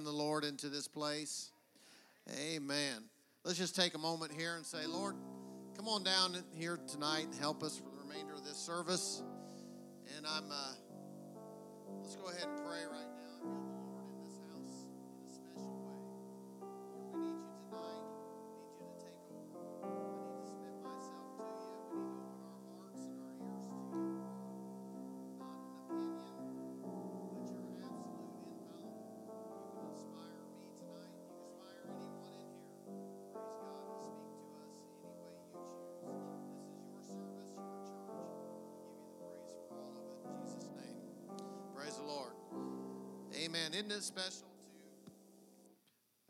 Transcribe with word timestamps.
the 0.00 0.10
Lord 0.10 0.44
into 0.44 0.68
this 0.68 0.88
place. 0.88 1.50
Amen. 2.40 3.04
Let's 3.44 3.58
just 3.58 3.76
take 3.76 3.94
a 3.94 3.98
moment 3.98 4.32
here 4.32 4.56
and 4.56 4.64
say, 4.64 4.86
Lord, 4.86 5.16
come 5.76 5.88
on 5.88 6.02
down 6.02 6.36
here 6.54 6.78
tonight 6.86 7.26
and 7.30 7.34
help 7.34 7.62
us 7.62 7.76
for 7.76 7.90
the 7.90 7.98
remainder 7.98 8.34
of 8.34 8.44
this 8.44 8.56
service. 8.56 9.22
And 10.16 10.26
I'm, 10.26 10.50
uh, 10.50 10.72
let's 12.00 12.16
go 12.16 12.24
ahead 12.28 12.46
and 12.48 12.56
pray 12.64 12.84
right 12.90 13.08
now. 13.44 13.81
Amen. 43.72 43.84
Isn't 43.86 43.98
it 43.98 44.02
special 44.02 44.48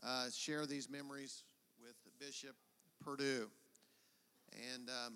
to 0.03 0.09
uh, 0.09 0.31
share 0.31 0.67
these 0.67 0.89
memories 0.89 1.45
with 1.81 1.95
Bishop 2.21 2.55
Purdue? 3.03 3.49
And 4.75 4.89
um, 4.89 5.15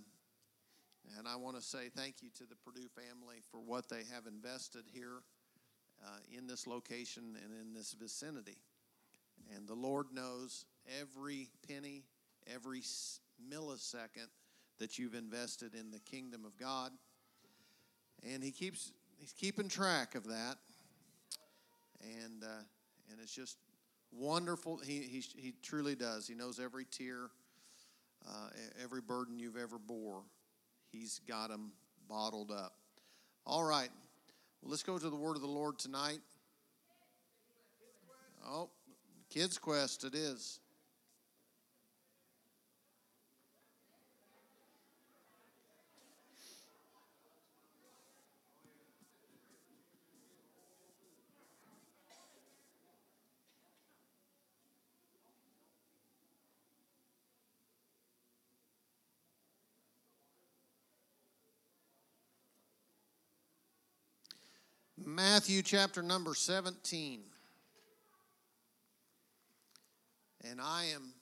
and 1.16 1.28
I 1.28 1.36
want 1.36 1.56
to 1.56 1.62
say 1.62 1.88
thank 1.94 2.22
you 2.22 2.30
to 2.38 2.44
the 2.44 2.56
Purdue 2.56 2.88
family 2.88 3.36
for 3.50 3.58
what 3.58 3.88
they 3.88 4.02
have 4.12 4.26
invested 4.26 4.84
here 4.92 5.22
uh, 6.04 6.18
in 6.36 6.46
this 6.46 6.66
location 6.66 7.36
and 7.44 7.52
in 7.60 7.72
this 7.72 7.92
vicinity. 7.92 8.58
And 9.54 9.68
the 9.68 9.74
Lord 9.74 10.06
knows 10.12 10.64
every 11.00 11.50
penny, 11.68 12.04
every 12.52 12.82
millisecond 13.52 14.30
that 14.78 14.98
you've 14.98 15.14
invested 15.14 15.74
in 15.74 15.90
the 15.90 16.00
kingdom 16.00 16.44
of 16.44 16.58
God. 16.58 16.90
And 18.28 18.42
He 18.42 18.50
keeps 18.50 18.92
He's 19.18 19.32
keeping 19.32 19.68
track 19.68 20.14
of 20.14 20.24
that. 20.24 20.56
And 22.02 22.42
uh, 22.44 22.62
and 23.10 23.20
it's 23.20 23.34
just 23.34 23.58
wonderful. 24.12 24.78
He, 24.78 25.00
he 25.00 25.24
he 25.36 25.54
truly 25.62 25.94
does. 25.94 26.26
He 26.26 26.34
knows 26.34 26.60
every 26.60 26.84
tear, 26.84 27.30
uh, 28.26 28.48
every 28.82 29.00
burden 29.00 29.38
you've 29.38 29.56
ever 29.56 29.78
bore. 29.78 30.22
He's 30.90 31.20
got 31.26 31.50
them 31.50 31.72
bottled 32.08 32.50
up. 32.50 32.74
All 33.46 33.64
right. 33.64 33.90
Well, 34.62 34.70
let's 34.70 34.82
go 34.82 34.98
to 34.98 35.10
the 35.10 35.16
word 35.16 35.36
of 35.36 35.42
the 35.42 35.48
Lord 35.48 35.78
tonight. 35.78 36.20
Oh, 38.48 38.70
Kids 39.30 39.58
Quest 39.58 40.04
it 40.04 40.14
is. 40.14 40.60
Matthew 65.16 65.62
chapter 65.62 66.02
number 66.02 66.34
17. 66.34 67.22
And 70.44 70.60
I 70.60 70.88
am 70.94 71.14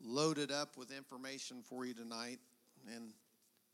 loaded 0.00 0.52
up 0.52 0.76
with 0.76 0.92
information 0.96 1.64
for 1.68 1.84
you 1.84 1.92
tonight. 1.92 2.38
And 2.94 3.10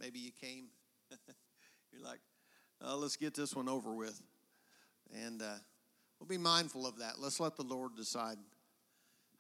maybe 0.01 0.21
you 0.21 0.31
came, 0.31 0.69
you're 1.93 2.03
like, 2.03 2.21
oh, 2.81 2.97
let's 2.97 3.17
get 3.17 3.35
this 3.35 3.55
one 3.55 3.69
over 3.69 3.93
with. 3.93 4.23
And 5.23 5.43
uh, 5.43 5.57
we'll 6.19 6.29
be 6.29 6.39
mindful 6.39 6.87
of 6.87 7.01
that. 7.01 7.17
Let's 7.19 7.41
let 7.41 7.57
the 7.57 7.63
Lord 7.63 7.95
decide 7.95 8.39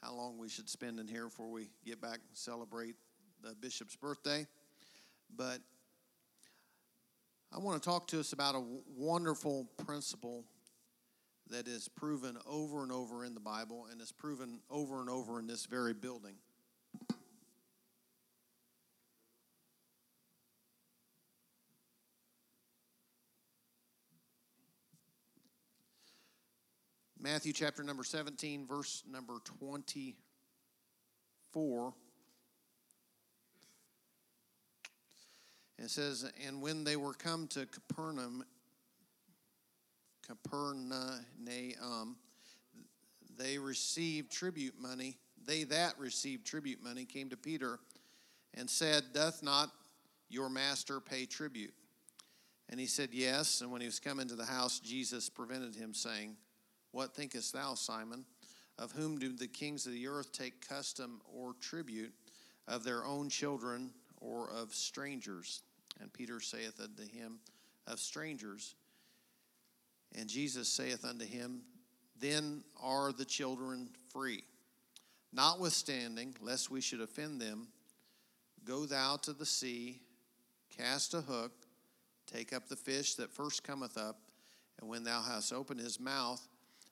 how 0.03 0.13
long 0.13 0.37
we 0.37 0.51
should 0.51 0.69
spend 0.69 1.01
in 1.01 1.09
here 1.09 1.25
before 1.25 1.51
we 1.51 1.71
get 1.87 2.03
back 2.03 2.19
and 2.29 2.37
celebrate 2.37 2.97
the 3.43 3.55
bishop's 3.55 3.97
birthday. 3.97 4.47
But 5.37 5.59
I 7.53 7.59
want 7.59 7.83
to 7.83 7.89
talk 7.89 8.07
to 8.09 8.21
us 8.21 8.33
about 8.33 8.55
a 8.55 8.63
wonderful 8.97 9.69
principle 9.85 10.45
that 11.51 11.67
is 11.67 11.89
proven 11.89 12.37
over 12.47 12.83
and 12.83 12.93
over 12.93 13.25
in 13.25 13.35
the 13.35 13.41
Bible 13.41 13.87
and 13.91 14.01
is 14.01 14.13
proven 14.13 14.61
over 14.71 15.01
and 15.01 15.09
over 15.09 15.39
in 15.39 15.47
this 15.47 15.67
very 15.67 15.95
building. 15.95 16.35
Matthew 27.21 27.53
chapter 27.53 27.83
number 27.83 28.05
17, 28.05 28.67
verse 28.67 29.03
number 29.11 29.35
24. 29.45 31.93
It 35.79 35.91
says, 35.91 36.31
And 36.47 36.61
when 36.61 36.85
they 36.85 36.97
were 36.97 37.15
come 37.15 37.47
to 37.49 37.67
Capernaum, 37.67 38.45
Capernaum, 40.27 41.25
they 43.39 43.59
received 43.59 44.31
tribute 44.31 44.75
money. 44.81 45.17
They 45.47 45.65
that 45.65 45.99
received 45.99 46.47
tribute 46.47 46.83
money 46.83 47.05
came 47.05 47.31
to 47.31 47.37
Peter 47.37 47.79
and 48.55 48.69
said, 48.69 49.05
Doth 49.15 49.43
not 49.43 49.71
your 50.29 50.51
master 50.51 51.01
pay 51.01 51.25
tribute? 51.25 51.73
And 52.69 52.79
he 52.79 52.87
said, 52.87 53.11
Yes. 53.13 53.61
And 53.61 53.71
when 53.71 53.81
he 53.81 53.87
was 53.87 54.01
come 54.01 54.21
into 54.21 54.35
the 54.35 54.45
house, 54.45 54.81
Jesus 54.81 55.31
prevented 55.31 55.75
him, 55.75 55.95
saying, 55.95 56.37
What 56.91 57.15
thinkest 57.15 57.53
thou, 57.53 57.75
Simon? 57.75 58.25
Of 58.79 58.93
whom 58.93 59.19
do 59.19 59.33
the 59.33 59.49
kings 59.49 59.87
of 59.87 59.93
the 59.93 60.07
earth 60.07 60.33
take 60.33 60.67
custom 60.69 61.21
or 61.33 61.55
tribute? 61.61 62.13
Of 62.67 62.85
their 62.85 63.05
own 63.05 63.31
children 63.31 63.91
or 64.21 64.51
of 64.51 64.75
strangers? 64.75 65.63
And 66.01 66.13
Peter 66.13 66.41
saith 66.41 66.81
unto 66.83 67.03
him, 67.03 67.41
Of 67.87 67.99
strangers. 67.99 68.75
And 70.15 70.29
Jesus 70.29 70.69
saith 70.69 71.05
unto 71.05 71.25
him, 71.25 71.63
Then 72.19 72.63
are 72.81 73.13
the 73.13 73.25
children 73.25 73.91
free. 74.13 74.45
Notwithstanding, 75.33 76.35
lest 76.41 76.71
we 76.71 76.81
should 76.81 77.01
offend 77.01 77.41
them, 77.41 77.69
go 78.65 78.87
thou 78.87 79.17
to 79.23 79.33
the 79.33 79.47
sea, 79.47 80.01
cast 80.77 81.15
a 81.15 81.21
hook, 81.21 81.53
take 82.27 82.53
up 82.53 82.69
the 82.69 82.77
fish 82.77 83.15
that 83.15 83.31
first 83.31 83.63
cometh 83.63 83.99
up, 83.99 84.21
and 84.81 84.89
when 84.89 85.05
thou 85.05 85.21
hast 85.21 85.53
opened 85.53 85.81
his 85.81 86.01
mouth, 86.01 86.41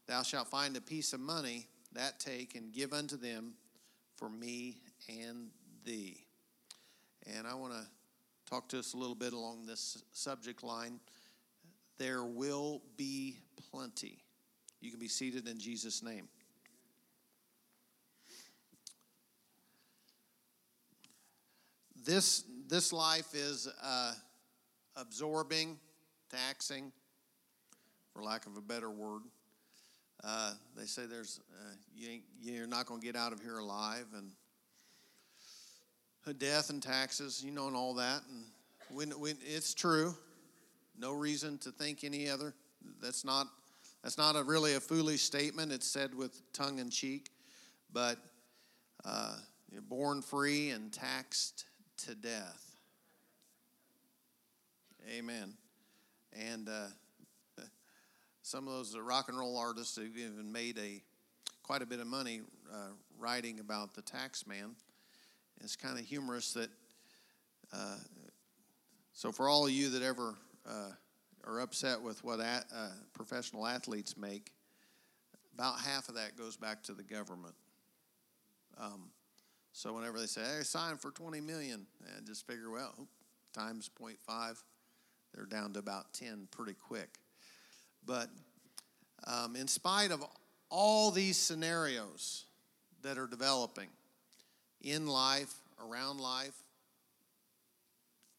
thou 0.07 0.23
shalt 0.23 0.49
find 0.49 0.77
a 0.77 0.81
piece 0.81 1.13
of 1.13 1.21
money, 1.21 1.67
that 1.93 2.21
take 2.21 2.55
and 2.55 2.73
give 2.73 2.93
unto 2.93 3.17
them 3.17 3.55
for 4.17 4.29
me 4.29 4.81
and 5.09 5.49
thee. 5.85 6.27
And 7.35 7.47
I 7.47 7.55
want 7.55 7.73
to 7.73 7.87
talk 8.47 8.69
to 8.69 8.79
us 8.79 8.95
a 8.95 8.97
little 8.97 9.15
bit 9.15 9.33
along 9.33 9.67
this 9.67 10.03
subject 10.13 10.63
line. 10.63 11.01
There 11.99 12.25
will 12.25 12.83
be 12.97 13.39
plenty. 13.71 14.19
You 14.81 14.91
can 14.91 15.01
be 15.01 15.09
seated 15.09 15.49
in 15.49 15.59
Jesus' 15.59 16.03
name. 16.03 16.29
This, 22.05 22.45
this 22.69 22.93
life 22.93 23.35
is 23.35 23.69
uh, 23.83 24.13
absorbing, 24.95 25.79
taxing, 26.31 26.93
for 28.13 28.23
lack 28.23 28.47
of 28.47 28.57
a 28.57 28.61
better 28.61 28.91
word. 28.91 29.23
Uh, 30.23 30.53
they 30.77 30.85
say 30.85 31.05
there's 31.07 31.41
uh, 31.53 31.75
you 31.95 32.21
you're 32.41 32.67
not 32.67 32.87
going 32.87 33.01
to 33.01 33.07
get 33.07 33.17
out 33.17 33.33
of 33.33 33.41
here 33.41 33.59
alive, 33.59 34.07
and 34.17 34.31
death 36.33 36.71
and 36.71 36.83
taxes, 36.83 37.43
you 37.45 37.51
know, 37.51 37.67
and 37.67 37.77
all 37.77 37.95
that. 37.95 38.23
And 38.31 38.45
when, 38.89 39.11
when 39.21 39.37
it's 39.45 39.75
true, 39.75 40.15
no 40.99 41.13
reason 41.13 41.59
to 41.59 41.71
think 41.71 42.05
any 42.05 42.29
other. 42.29 42.55
That's 43.03 43.25
not 43.25 43.47
that's 44.03 44.19
not 44.19 44.37
a 44.37 44.43
really 44.45 44.75
a 44.75 44.81
foolish 44.81 45.23
statement. 45.23 45.73
It's 45.73 45.87
said 45.87 46.15
with 46.15 46.41
tongue 46.53 46.79
in 46.79 46.91
cheek, 46.91 47.31
but 47.93 48.19
uh, 49.05 49.37
you're 49.71 49.83
born 49.83 50.23
free 50.23 50.71
and 50.71 50.93
taxed 50.93 51.65
to 52.05 52.15
death. 52.15 52.77
Amen. 55.11 55.55
And 56.33 56.69
uh, 56.69 56.87
some 58.43 58.69
of 58.69 58.75
those 58.75 58.97
rock 58.97 59.29
and 59.29 59.39
roll 59.39 59.59
artists 59.59 59.97
have 59.97 60.17
even 60.17 60.53
made 60.53 60.79
a 60.79 61.03
quite 61.63 61.83
a 61.83 61.87
bit 61.87 61.99
of 61.99 62.07
money 62.07 62.43
uh, 62.73 62.91
writing 63.19 63.59
about 63.59 63.95
the 63.95 64.03
tax 64.03 64.47
man. 64.47 64.77
It's 65.63 65.77
kind 65.77 65.99
of 65.99 66.05
humorous 66.05 66.53
that. 66.55 66.71
Uh, 67.73 67.97
so 69.13 69.33
for 69.33 69.49
all 69.49 69.67
of 69.67 69.73
you 69.73 69.91
that 69.91 70.03
ever 70.03 70.35
uh, 70.69 70.91
are 71.45 71.61
upset 71.61 72.01
with 72.01 72.23
what 72.23 72.41
at, 72.41 72.65
uh, 72.75 72.91
professional 73.15 73.67
athletes 73.67 74.17
make, 74.17 74.53
about 75.55 75.81
half 75.81 76.09
of 76.09 76.17
that 76.17 76.37
goes 76.37 76.57
back 76.57 76.83
to 76.85 76.93
the 76.93 77.03
government. 77.03 77.55
Um, 78.79 79.11
so 79.73 79.95
whenever 79.95 80.19
they 80.19 80.27
say, 80.27 80.43
"Hey, 80.43 80.63
sign 80.65 80.99
for 80.99 81.11
20 81.11 81.41
million," 81.41 81.87
and 82.15 82.27
just 82.27 82.47
figure, 82.47 82.71
well, 82.71 83.09
times 83.55 83.91
0.5, 84.01 84.63
they're 85.35 85.47
down 85.47 85.73
to 85.75 85.79
about 85.79 86.13
10 86.13 86.49
pretty 86.51 86.75
quick. 86.75 87.19
But 88.05 88.29
um, 89.27 89.57
in 89.57 89.67
spite 89.67 90.11
of 90.11 90.25
all 90.69 91.11
these 91.11 91.37
scenarios 91.37 92.45
that 93.03 93.19
are 93.19 93.27
developing 93.27 93.89
in 94.81 95.07
life, 95.07 95.55
around 95.81 96.19
life, 96.19 96.55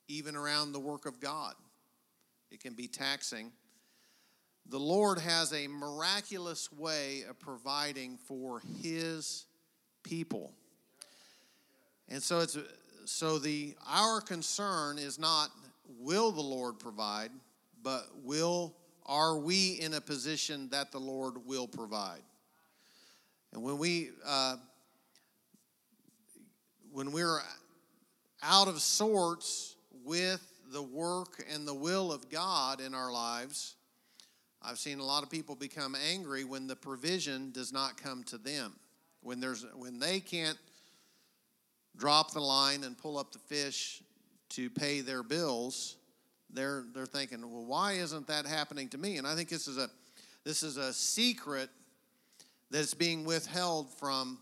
even 0.07 0.35
around 0.35 0.71
the 0.71 0.79
work 0.79 1.05
of 1.05 1.19
God, 1.19 1.53
it 2.51 2.61
can 2.61 2.73
be 2.73 2.87
taxing. 2.87 3.51
The 4.69 4.79
Lord 4.79 5.19
has 5.19 5.53
a 5.53 5.67
miraculous 5.67 6.71
way 6.71 7.23
of 7.29 7.39
providing 7.39 8.17
for 8.17 8.61
His 8.81 9.45
people. 10.03 10.53
And 12.09 12.21
so 12.21 12.39
it's 12.39 12.57
so 13.05 13.39
the 13.39 13.75
our 13.87 14.21
concern 14.21 14.97
is 14.97 15.17
not 15.17 15.49
will 15.99 16.31
the 16.31 16.41
Lord 16.41 16.79
provide, 16.79 17.31
but 17.81 18.03
will 18.23 18.75
are 19.05 19.37
we 19.37 19.79
in 19.79 19.93
a 19.93 20.01
position 20.01 20.67
that 20.69 20.91
the 20.91 20.99
Lord 20.99 21.45
will 21.45 21.67
provide? 21.67 22.21
And 23.53 23.63
when 23.63 23.77
we 23.77 24.09
uh, 24.25 24.57
when 26.97 27.11
we're 27.11 27.39
out 28.41 28.67
of 28.67 28.81
sorts 28.81 29.75
with 30.03 30.41
the 30.71 30.81
work 30.81 31.45
and 31.53 31.67
the 31.67 31.73
will 31.75 32.11
of 32.11 32.27
God 32.31 32.81
in 32.81 32.95
our 32.95 33.11
lives, 33.11 33.75
I've 34.63 34.79
seen 34.79 34.97
a 34.97 35.03
lot 35.03 35.21
of 35.21 35.29
people 35.29 35.55
become 35.55 35.95
angry 36.09 36.43
when 36.43 36.65
the 36.65 36.75
provision 36.75 37.51
does 37.51 37.71
not 37.71 38.01
come 38.01 38.23
to 38.23 38.39
them. 38.39 38.73
When 39.21 39.39
there's 39.39 39.63
when 39.75 39.99
they 39.99 40.19
can't 40.19 40.57
drop 41.95 42.31
the 42.31 42.39
line 42.39 42.83
and 42.83 42.97
pull 42.97 43.19
up 43.19 43.31
the 43.31 43.37
fish 43.37 44.01
to 44.49 44.67
pay 44.71 45.01
their 45.01 45.21
bills, 45.21 45.97
they're 46.49 46.83
they're 46.95 47.05
thinking, 47.05 47.41
well, 47.41 47.65
why 47.65 47.93
isn't 47.93 48.25
that 48.25 48.47
happening 48.47 48.89
to 48.89 48.97
me? 48.97 49.17
And 49.17 49.27
I 49.27 49.35
think 49.35 49.49
this 49.49 49.67
is 49.67 49.77
a 49.77 49.87
this 50.43 50.63
is 50.63 50.77
a 50.77 50.91
secret 50.93 51.69
that's 52.71 52.95
being 52.95 53.23
withheld 53.23 53.93
from 53.99 54.39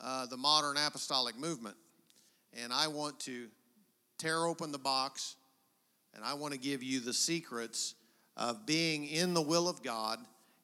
uh, 0.00 0.26
the 0.26 0.36
modern 0.36 0.76
apostolic 0.76 1.38
movement. 1.38 1.76
And 2.62 2.72
I 2.72 2.88
want 2.88 3.20
to 3.20 3.48
tear 4.18 4.44
open 4.44 4.72
the 4.72 4.78
box 4.78 5.36
and 6.14 6.24
I 6.24 6.34
want 6.34 6.52
to 6.52 6.58
give 6.58 6.82
you 6.82 7.00
the 7.00 7.14
secrets 7.14 7.94
of 8.36 8.66
being 8.66 9.06
in 9.06 9.34
the 9.34 9.42
will 9.42 9.68
of 9.68 9.82
God 9.82 10.18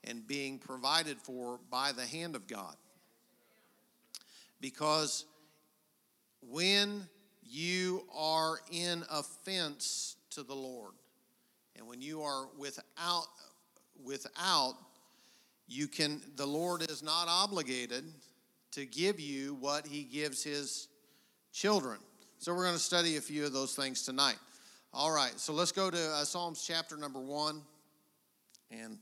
and 0.04 0.26
being 0.26 0.58
provided 0.58 1.18
for 1.18 1.60
by 1.70 1.92
the 1.92 2.02
hand 2.02 2.34
of 2.34 2.46
God. 2.46 2.74
Because 4.60 5.24
when 6.40 7.08
you 7.48 8.04
are 8.14 8.58
in 8.70 9.04
offense 9.10 10.16
to 10.30 10.42
the 10.42 10.54
Lord. 10.54 10.92
And 11.76 11.86
when 11.86 12.00
you 12.00 12.22
are 12.22 12.48
without 12.58 13.26
without 14.04 14.74
you 15.66 15.88
can 15.88 16.20
the 16.36 16.46
Lord 16.46 16.88
is 16.90 17.02
not 17.02 17.26
obligated 17.28 18.04
to 18.76 18.84
give 18.84 19.18
you 19.18 19.56
what 19.58 19.86
he 19.86 20.02
gives 20.02 20.44
his 20.44 20.88
children. 21.50 21.96
So 22.36 22.54
we're 22.54 22.64
going 22.64 22.76
to 22.76 22.78
study 22.78 23.16
a 23.16 23.22
few 23.22 23.46
of 23.46 23.54
those 23.54 23.74
things 23.74 24.02
tonight. 24.02 24.36
All 24.92 25.10
right, 25.10 25.32
so 25.36 25.54
let's 25.54 25.72
go 25.72 25.90
to 25.90 25.96
uh, 25.96 26.24
Psalms 26.24 26.62
chapter 26.62 26.98
number 26.98 27.18
1 27.18 27.62
and 28.70 28.98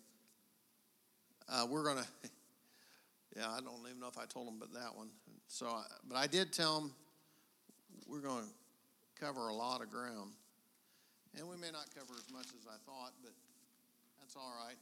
uh, 1.48 1.66
we're 1.68 1.82
going 1.82 1.96
to 2.22 2.30
yeah, 3.36 3.50
I 3.50 3.58
don't 3.58 3.80
even 3.88 3.98
know 3.98 4.06
if 4.06 4.16
I 4.16 4.26
told 4.26 4.46
them 4.46 4.58
but 4.60 4.72
that 4.74 4.94
one. 4.94 5.08
So 5.48 5.66
but 6.08 6.16
I 6.16 6.28
did 6.28 6.52
tell 6.52 6.78
them 6.80 6.92
we're 8.06 8.20
going 8.20 8.44
to 8.44 9.24
cover 9.24 9.48
a 9.48 9.54
lot 9.54 9.82
of 9.82 9.90
ground. 9.90 10.30
And 11.36 11.48
we 11.48 11.56
may 11.56 11.72
not 11.72 11.86
cover 11.92 12.14
as 12.16 12.32
much 12.32 12.46
as 12.46 12.68
I 12.68 12.78
thought, 12.86 13.12
but 13.22 13.32
that's 14.20 14.36
all 14.36 14.54
right. 14.64 14.76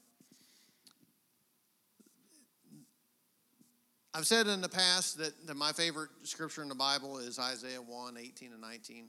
I've 4.14 4.26
said 4.26 4.46
in 4.46 4.60
the 4.60 4.68
past 4.68 5.16
that, 5.18 5.46
that 5.46 5.56
my 5.56 5.72
favorite 5.72 6.10
scripture 6.24 6.60
in 6.62 6.68
the 6.68 6.74
Bible 6.74 7.16
is 7.16 7.38
Isaiah 7.38 7.80
1 7.80 8.18
18 8.18 8.52
and 8.52 8.60
19. 8.60 9.06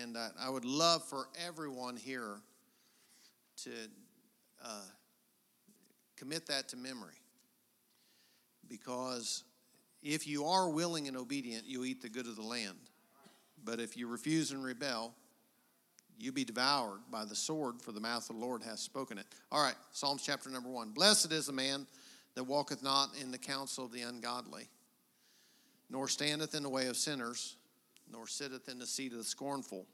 And 0.00 0.18
uh, 0.18 0.28
I 0.38 0.50
would 0.50 0.66
love 0.66 1.02
for 1.02 1.28
everyone 1.46 1.96
here 1.96 2.36
to 3.62 3.70
uh, 4.62 4.82
commit 6.16 6.46
that 6.48 6.68
to 6.70 6.76
memory. 6.76 7.14
Because 8.68 9.44
if 10.02 10.26
you 10.26 10.44
are 10.44 10.68
willing 10.68 11.08
and 11.08 11.16
obedient, 11.16 11.64
you 11.66 11.84
eat 11.84 12.02
the 12.02 12.10
good 12.10 12.26
of 12.26 12.36
the 12.36 12.42
land. 12.42 12.76
But 13.64 13.80
if 13.80 13.96
you 13.96 14.08
refuse 14.08 14.50
and 14.50 14.62
rebel, 14.62 15.14
you 16.18 16.32
be 16.32 16.44
devoured 16.44 17.00
by 17.10 17.24
the 17.24 17.34
sword, 17.34 17.80
for 17.80 17.92
the 17.92 18.00
mouth 18.00 18.28
of 18.28 18.36
the 18.36 18.42
Lord 18.42 18.62
hath 18.62 18.78
spoken 18.78 19.16
it. 19.16 19.26
All 19.50 19.62
right, 19.62 19.74
Psalms 19.90 20.22
chapter 20.22 20.50
number 20.50 20.68
one. 20.68 20.90
Blessed 20.90 21.32
is 21.32 21.46
the 21.46 21.52
man 21.52 21.86
that 22.34 22.44
walketh 22.44 22.82
not 22.82 23.10
in 23.20 23.30
the 23.30 23.38
counsel 23.38 23.84
of 23.84 23.92
the 23.92 24.02
ungodly, 24.02 24.68
nor 25.90 26.08
standeth 26.08 26.54
in 26.54 26.62
the 26.62 26.68
way 26.68 26.86
of 26.86 26.96
sinners, 26.96 27.56
nor 28.10 28.26
sitteth 28.26 28.68
in 28.68 28.78
the 28.78 28.86
seat 28.86 29.12
of 29.12 29.18
the 29.18 29.24
scornful. 29.24 29.86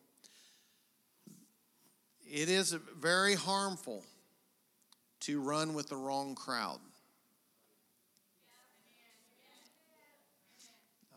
It 2.23 2.49
is 2.49 2.73
very 2.99 3.35
harmful 3.35 4.05
to 5.21 5.41
run 5.41 5.75
with 5.75 5.89
the 5.89 5.97
wrong 5.97 6.35
crowd. 6.35 6.79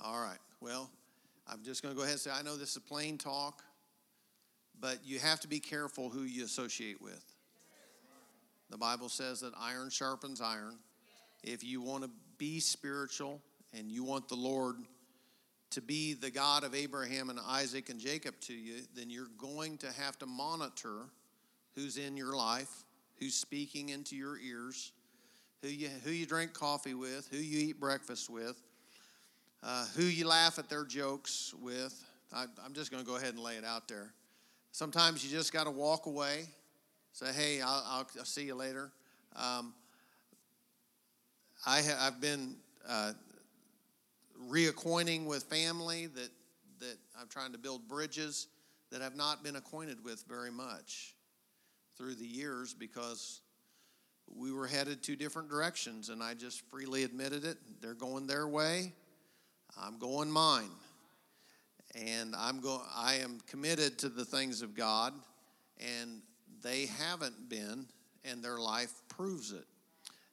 All 0.03 0.19
right, 0.19 0.39
well, 0.59 0.89
I'm 1.47 1.63
just 1.63 1.81
going 1.81 1.93
to 1.93 1.97
go 1.97 2.03
ahead 2.03 2.13
and 2.13 2.21
say 2.21 2.31
I 2.31 2.41
know 2.41 2.57
this 2.57 2.75
is 2.75 2.81
plain 2.81 3.17
talk 3.17 3.63
but 4.83 4.99
you 5.05 5.17
have 5.17 5.39
to 5.39 5.47
be 5.47 5.61
careful 5.61 6.09
who 6.09 6.23
you 6.23 6.43
associate 6.43 7.01
with. 7.01 7.23
The 8.69 8.77
Bible 8.77 9.07
says 9.07 9.39
that 9.39 9.53
iron 9.57 9.89
sharpens 9.89 10.41
iron. 10.41 10.77
If 11.43 11.63
you 11.63 11.81
want 11.81 12.03
to 12.03 12.09
be 12.37 12.59
spiritual 12.59 13.41
and 13.77 13.91
you 13.91 14.03
want 14.03 14.29
the 14.29 14.35
Lord 14.35 14.77
to 15.71 15.81
be 15.81 16.13
the 16.13 16.29
God 16.29 16.63
of 16.63 16.75
Abraham 16.75 17.29
and 17.29 17.39
Isaac 17.47 17.89
and 17.89 17.99
Jacob 17.99 18.39
to 18.41 18.53
you, 18.53 18.81
then 18.95 19.09
you're 19.09 19.27
going 19.37 19.77
to 19.79 19.91
have 19.91 20.17
to 20.19 20.25
monitor 20.25 21.09
who's 21.75 21.97
in 21.97 22.15
your 22.15 22.35
life, 22.35 22.83
who's 23.19 23.33
speaking 23.33 23.89
into 23.89 24.15
your 24.15 24.37
ears, 24.37 24.91
who 25.61 25.67
you, 25.67 25.89
who 26.03 26.11
you 26.11 26.25
drink 26.25 26.53
coffee 26.53 26.93
with, 26.93 27.27
who 27.31 27.37
you 27.37 27.69
eat 27.69 27.79
breakfast 27.79 28.29
with, 28.29 28.61
uh, 29.63 29.85
who 29.95 30.03
you 30.03 30.27
laugh 30.27 30.59
at 30.59 30.69
their 30.69 30.85
jokes 30.85 31.53
with. 31.59 32.03
I, 32.31 32.45
I'm 32.63 32.73
just 32.73 32.91
going 32.91 33.03
to 33.03 33.09
go 33.09 33.15
ahead 33.15 33.33
and 33.33 33.39
lay 33.39 33.55
it 33.55 33.65
out 33.65 33.87
there. 33.87 34.13
Sometimes 34.71 35.23
you 35.23 35.35
just 35.35 35.53
got 35.53 35.65
to 35.65 35.71
walk 35.71 36.05
away, 36.05 36.45
say, 37.13 37.31
hey, 37.33 37.61
I'll, 37.61 38.07
I'll, 38.17 38.25
see 38.25 38.45
you 38.45 38.55
later. 38.55 38.91
Um, 39.35 39.73
I 41.65 41.81
ha- 41.81 41.97
I've 42.07 42.19
been 42.19 42.55
uh, 42.87 43.13
reacquainting 44.49 45.25
with 45.25 45.43
family 45.43 46.07
that, 46.07 46.29
that 46.79 46.97
I'm 47.19 47.27
trying 47.29 47.53
to 47.53 47.57
build 47.57 47.87
bridges 47.87 48.47
that 48.91 49.01
I've 49.01 49.15
not 49.15 49.43
been 49.43 49.55
acquainted 49.55 50.03
with 50.03 50.23
very 50.27 50.51
much 50.51 51.15
through 51.97 52.15
the 52.15 52.25
years 52.25 52.73
because 52.73 53.41
we 54.27 54.51
were 54.51 54.67
headed 54.67 55.01
two 55.01 55.15
different 55.15 55.49
directions 55.49 56.09
and 56.09 56.21
I 56.21 56.33
just 56.33 56.61
freely 56.69 57.03
admitted 57.03 57.45
it. 57.45 57.57
They're 57.81 57.93
going 57.93 58.27
their 58.27 58.47
way, 58.47 58.93
I'm 59.81 59.97
going 59.97 60.29
mine. 60.29 60.69
And 61.95 62.35
I'm 62.35 62.59
going 62.59 62.81
I 62.95 63.15
am 63.15 63.39
committed 63.45 63.99
to 63.99 64.09
the 64.09 64.25
things 64.25 64.63
of 64.63 64.75
God 64.75 65.13
and 65.79 66.21
they 66.63 66.87
haven't 66.87 67.49
been 67.49 67.85
and 68.25 68.43
their 68.43 68.57
life 68.57 68.91
proves 69.09 69.51
it 69.51 69.65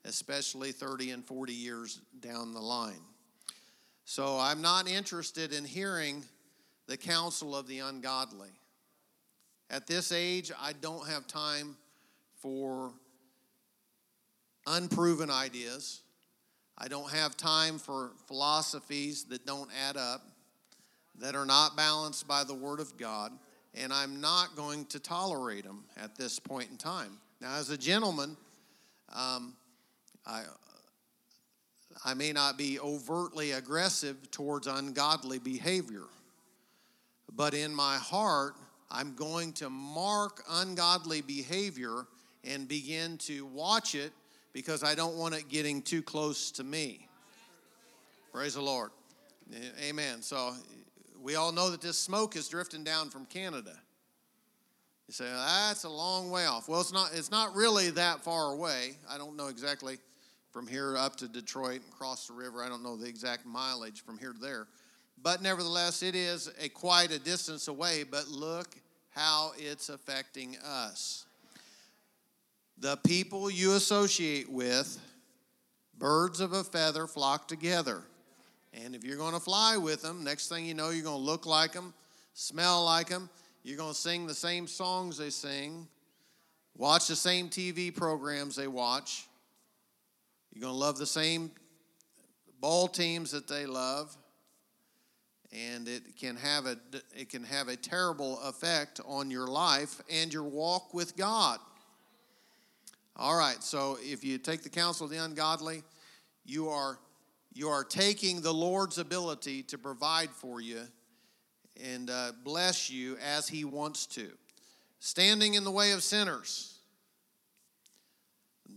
especially 0.04 0.73
30 0.73 1.11
and 1.11 1.25
40 1.25 1.52
years 1.52 2.00
down 2.21 2.52
the 2.52 2.61
line. 2.61 3.02
So 4.04 4.38
I'm 4.38 4.62
not 4.62 4.88
interested 4.88 5.52
in 5.52 5.64
hearing 5.64 6.25
the 6.87 6.97
counsel 6.97 7.54
of 7.54 7.66
the 7.69 7.80
ungodly. 7.80 8.50
At 9.71 9.87
this 9.87 10.11
age 10.11 10.50
I 10.61 10.73
don't 10.73 11.07
have 11.09 11.26
time 11.26 11.76
for 12.40 12.92
unproven 14.66 15.30
ideas. 15.30 16.02
I 16.76 16.88
don't 16.88 17.11
have 17.11 17.37
time 17.37 17.78
for 17.78 18.12
philosophies 18.26 19.25
that 19.25 19.45
don't 19.45 19.71
add 19.88 19.97
up 19.97 20.23
that 21.19 21.37
are 21.37 21.45
not 21.45 21.76
balanced 21.76 22.26
by 22.26 22.45
the 22.45 22.54
Word 22.54 22.80
of 22.80 22.97
God, 22.97 23.33
and 23.75 23.92
I'm 23.92 24.21
not 24.21 24.57
going 24.57 24.87
to 24.87 24.99
tolerate 24.99 25.64
them 25.64 25.85
at 25.97 26.16
this 26.16 26.38
point 26.38 26.71
in 26.71 26.78
time. 26.78 27.19
Now, 27.40 27.57
as 27.57 27.71
a 27.71 27.76
gentleman, 27.76 28.37
um, 29.14 29.54
I, 30.31 30.45
I 32.05 32.15
may 32.15 32.33
not 32.33 32.57
be 32.57 32.79
overtly 32.79 33.53
aggressive 33.53 34.31
towards 34.31 34.67
ungodly 34.67 35.39
behavior, 35.39 36.05
but 37.35 37.53
in 37.53 37.75
my 37.75 37.97
heart, 37.97 38.55
I'm 38.91 39.15
going 39.15 39.53
to 39.55 39.69
mark 39.69 40.43
ungodly 40.49 41.21
behavior 41.21 42.07
and 42.45 42.69
begin 42.69 43.19
to 43.19 43.45
watch 43.47 43.95
it 43.95 44.13
because 44.53 44.85
I 44.85 44.95
don't 44.95 45.17
want 45.17 45.35
it 45.35 45.49
getting 45.49 45.83
too 45.83 46.03
close 46.03 46.51
to 46.53 46.65
me. 46.65 47.09
Praise 48.33 48.55
the 48.55 48.63
Lord. 48.63 48.91
Amen. 49.83 50.23
So 50.23 50.55
we 51.21 51.35
all 51.35 51.51
know 51.51 51.71
that 51.71 51.81
this 51.81 51.99
smoke 51.99 52.37
is 52.37 52.49
drifting 52.49 52.85
down 52.85 53.11
from 53.11 53.27
Canada. 53.27 53.77
You 55.09 55.15
say 55.15 55.25
that's 55.25 55.83
a 55.83 55.89
long 55.89 56.31
way 56.31 56.47
off. 56.47 56.69
Well, 56.69 56.81
it's 56.81 56.93
not. 56.93 57.11
It's 57.13 57.33
not 57.33 57.57
really 57.57 57.91
that 57.91 58.21
far 58.21 58.53
away. 58.53 58.93
I 59.11 59.19
don't 59.19 59.37
know 59.37 59.49
exactly 59.49 59.99
from 60.52 60.66
here 60.66 60.97
up 60.97 61.16
to 61.16 61.28
Detroit 61.28 61.83
and 61.83 61.92
across 61.92 62.26
the 62.26 62.33
river. 62.33 62.62
I 62.62 62.69
don't 62.69 62.83
know 62.83 62.97
the 62.97 63.09
exact 63.09 63.47
mileage 63.47 64.04
from 64.04 64.19
here 64.19 64.33
to 64.33 64.38
there, 64.38 64.66
but 65.23 65.42
nevertheless, 65.42 66.02
it 66.02 66.14
is 66.14 66.50
a 66.61 66.69
quite 66.69 67.12
a 67.12 67.19
distance 67.19 67.69
away. 67.69 68.04
But 68.04 68.28
look 68.28 68.76
how 69.11 69.52
it's 69.59 69.88
affecting 69.88 70.57
us. 70.64 71.26
The 72.78 72.97
people 72.99 73.50
you 73.50 73.75
associate 73.75 74.50
with, 74.50 74.99
birds 75.99 76.40
of 76.40 76.52
a 76.52 76.64
feather 76.64 77.07
flock 77.07 77.47
together. 77.47 78.02
And 78.73 78.95
if 78.95 79.04
you're 79.04 79.19
going 79.19 79.35
to 79.35 79.40
fly 79.40 79.76
with 79.76 80.00
them, 80.02 80.25
next 80.25 80.49
thing 80.49 80.64
you 80.64 80.75
know, 80.75 80.90
you're 80.90 81.04
going 81.04 81.19
to 81.19 81.23
look 81.23 81.45
like 81.45 81.73
them, 81.73 81.92
smell 82.35 82.85
like 82.85 83.09
them, 83.09 83.28
you're 83.62 83.76
going 83.76 83.92
to 83.92 83.99
sing 83.99 84.26
the 84.26 84.35
same 84.35 84.66
songs 84.66 85.19
they 85.19 85.30
sing, 85.30 85.87
watch 86.76 87.09
the 87.09 87.16
same 87.16 87.49
TV 87.49 87.95
programs 87.95 88.57
they 88.57 88.69
watch. 88.69 89.28
You're 90.52 90.62
going 90.62 90.75
to 90.75 90.78
love 90.78 90.99
the 90.99 91.07
same 91.07 91.50
ball 92.61 92.88
teams 92.88 93.30
that 93.33 93.49
they 93.49 93.66
love. 93.66 94.16
And 95.52 95.88
it 95.88 96.16
can 96.16 96.37
have 96.37 96.66
a 96.66 96.76
it 97.12 97.28
can 97.28 97.42
have 97.42 97.66
a 97.66 97.75
terrible 97.75 98.40
effect 98.42 99.00
on 99.04 99.33
your 99.33 99.49
life 99.49 100.00
and 100.09 100.33
your 100.33 100.45
walk 100.45 100.95
with 100.95 101.16
God. 101.16 101.59
All 103.16 103.37
right, 103.37 103.61
so 103.61 103.99
if 104.00 104.23
you 104.23 104.38
take 104.38 104.62
the 104.62 104.69
counsel 104.69 105.07
of 105.07 105.11
the 105.11 105.19
ungodly, 105.19 105.83
you 106.45 106.69
are 106.69 107.00
you 107.52 107.69
are 107.69 107.83
taking 107.83 108.40
the 108.40 108.54
Lord's 108.54 108.99
ability 108.99 109.64
to 109.64 109.78
provide 109.78 110.30
for 110.30 110.61
you 110.61 110.83
and 111.83 112.11
uh, 112.11 112.33
bless 112.45 112.90
you 112.90 113.16
as 113.16 113.49
He 113.49 113.64
wants 113.64 114.07
to. 114.07 114.30
Standing 115.00 115.54
in 115.54 115.64
the 115.64 115.71
way 115.71 115.92
of 115.92 116.02
sinners. 116.02 116.70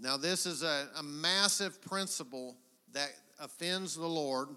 Now, 0.03 0.17
this 0.17 0.45
is 0.45 0.63
a, 0.63 0.89
a 0.97 1.01
massive 1.01 1.81
principle 1.81 2.57
that 2.91 3.09
offends 3.39 3.95
the 3.95 4.05
Lord. 4.05 4.49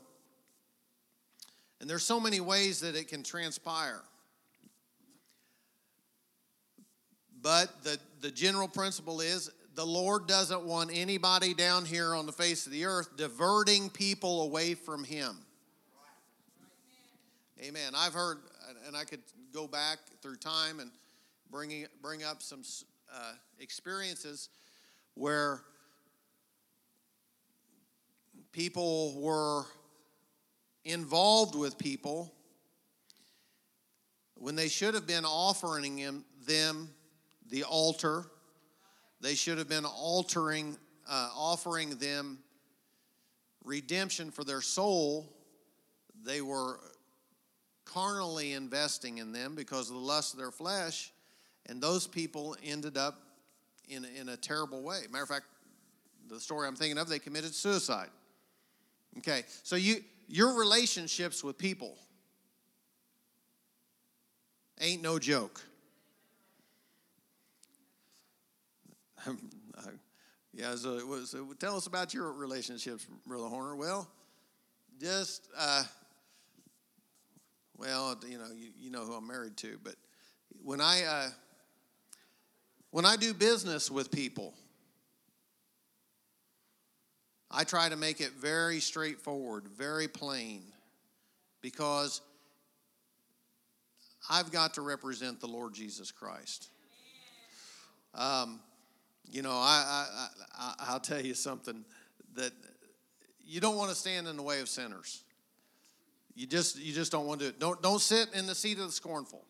And 1.80 1.88
there's 1.88 2.02
so 2.02 2.18
many 2.18 2.40
ways 2.40 2.80
that 2.80 2.96
it 2.96 3.06
can 3.06 3.22
transpire. 3.22 4.00
But 7.40 7.84
the, 7.84 7.96
the 8.22 8.32
general 8.32 8.66
principle 8.66 9.20
is 9.20 9.52
the 9.76 9.86
Lord 9.86 10.26
doesn't 10.26 10.64
want 10.64 10.90
anybody 10.92 11.54
down 11.54 11.84
here 11.84 12.12
on 12.12 12.26
the 12.26 12.32
face 12.32 12.66
of 12.66 12.72
the 12.72 12.84
earth 12.84 13.16
diverting 13.16 13.88
people 13.88 14.42
away 14.42 14.74
from 14.74 15.04
Him. 15.04 15.36
Amen. 17.62 17.92
I've 17.96 18.14
heard, 18.14 18.38
and 18.88 18.96
I 18.96 19.04
could 19.04 19.22
go 19.54 19.68
back 19.68 19.98
through 20.22 20.38
time 20.38 20.80
and 20.80 20.90
bring, 21.52 21.86
bring 22.02 22.24
up 22.24 22.42
some 22.42 22.62
uh, 23.14 23.34
experiences 23.60 24.48
where 25.16 25.60
people 28.52 29.20
were 29.20 29.64
involved 30.84 31.56
with 31.56 31.76
people 31.76 32.32
when 34.36 34.54
they 34.54 34.68
should 34.68 34.94
have 34.94 35.06
been 35.06 35.24
offering 35.24 36.22
them 36.46 36.88
the 37.50 37.64
altar 37.64 38.24
they 39.20 39.34
should 39.34 39.58
have 39.58 39.68
been 39.68 39.84
altering, 39.84 40.76
uh, 41.08 41.30
offering 41.34 41.96
them 41.96 42.38
redemption 43.64 44.30
for 44.30 44.44
their 44.44 44.60
soul. 44.60 45.32
They 46.24 46.40
were 46.42 46.78
carnally 47.84 48.52
investing 48.52 49.18
in 49.18 49.32
them 49.32 49.54
because 49.54 49.88
of 49.88 49.96
the 49.96 50.02
lust 50.02 50.34
of 50.34 50.38
their 50.38 50.50
flesh, 50.50 51.12
and 51.66 51.82
those 51.82 52.06
people 52.06 52.56
ended 52.62 52.96
up 52.96 53.20
in, 53.88 54.04
in 54.04 54.28
a 54.28 54.36
terrible 54.36 54.82
way. 54.82 55.02
Matter 55.10 55.24
of 55.24 55.28
fact, 55.28 55.46
the 56.28 56.40
story 56.40 56.66
I'm 56.66 56.76
thinking 56.76 56.98
of, 56.98 57.08
they 57.08 57.18
committed 57.18 57.54
suicide. 57.54 58.08
Okay, 59.18 59.44
so 59.62 59.76
you 59.76 60.02
your 60.28 60.58
relationships 60.58 61.44
with 61.44 61.56
people 61.56 61.96
ain't 64.80 65.02
no 65.02 65.18
joke. 65.18 65.62
yeah, 70.52 70.74
so, 70.76 71.24
so 71.24 71.52
tell 71.58 71.76
us 71.76 71.86
about 71.86 72.12
your 72.14 72.32
relationships, 72.32 73.06
Brother 73.26 73.46
Horner. 73.46 73.76
Well, 73.76 74.08
just, 75.00 75.48
uh, 75.56 75.84
well, 77.76 78.18
you 78.28 78.38
know, 78.38 78.46
you, 78.54 78.70
you 78.78 78.90
know 78.90 79.04
who 79.04 79.14
I'm 79.14 79.26
married 79.26 79.56
to, 79.58 79.78
but 79.82 79.94
when 80.62 80.80
I, 80.80 81.04
uh, 81.04 81.28
when 82.96 83.04
I 83.04 83.16
do 83.16 83.34
business 83.34 83.90
with 83.90 84.10
people, 84.10 84.54
I 87.50 87.62
try 87.62 87.90
to 87.90 87.96
make 87.96 88.22
it 88.22 88.30
very 88.40 88.80
straightforward, 88.80 89.68
very 89.68 90.08
plain, 90.08 90.62
because 91.60 92.22
I've 94.30 94.50
got 94.50 94.72
to 94.74 94.80
represent 94.80 95.40
the 95.40 95.46
Lord 95.46 95.74
Jesus 95.74 96.10
Christ. 96.10 96.70
Um, 98.14 98.60
you 99.30 99.42
know, 99.42 99.50
I, 99.52 100.06
I, 100.08 100.28
I, 100.58 100.74
I'll 100.88 100.98
tell 100.98 101.20
you 101.20 101.34
something 101.34 101.84
that 102.34 102.52
you 103.44 103.60
don't 103.60 103.76
want 103.76 103.90
to 103.90 103.94
stand 103.94 104.26
in 104.26 104.38
the 104.38 104.42
way 104.42 104.60
of 104.60 104.70
sinners. 104.70 105.22
You 106.34 106.46
just, 106.46 106.78
you 106.78 106.94
just 106.94 107.12
don't 107.12 107.26
want 107.26 107.42
to. 107.42 107.52
Don't, 107.52 107.82
don't 107.82 108.00
sit 108.00 108.30
in 108.32 108.46
the 108.46 108.54
seat 108.54 108.78
of 108.78 108.86
the 108.86 108.92
scornful. 108.92 109.44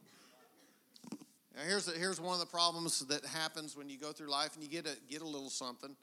Now, 1.57 1.63
here's, 1.63 1.91
here's 1.97 2.21
one 2.21 2.35
of 2.35 2.41
the 2.41 2.47
problems 2.47 3.01
that 3.07 3.25
happens 3.25 3.75
when 3.75 3.89
you 3.89 3.97
go 3.97 4.13
through 4.13 4.31
life 4.31 4.51
and 4.55 4.63
you 4.63 4.69
get 4.69 4.87
a, 4.87 4.95
get 5.09 5.23
a 5.23 5.27
little 5.27 5.49
something. 5.49 5.97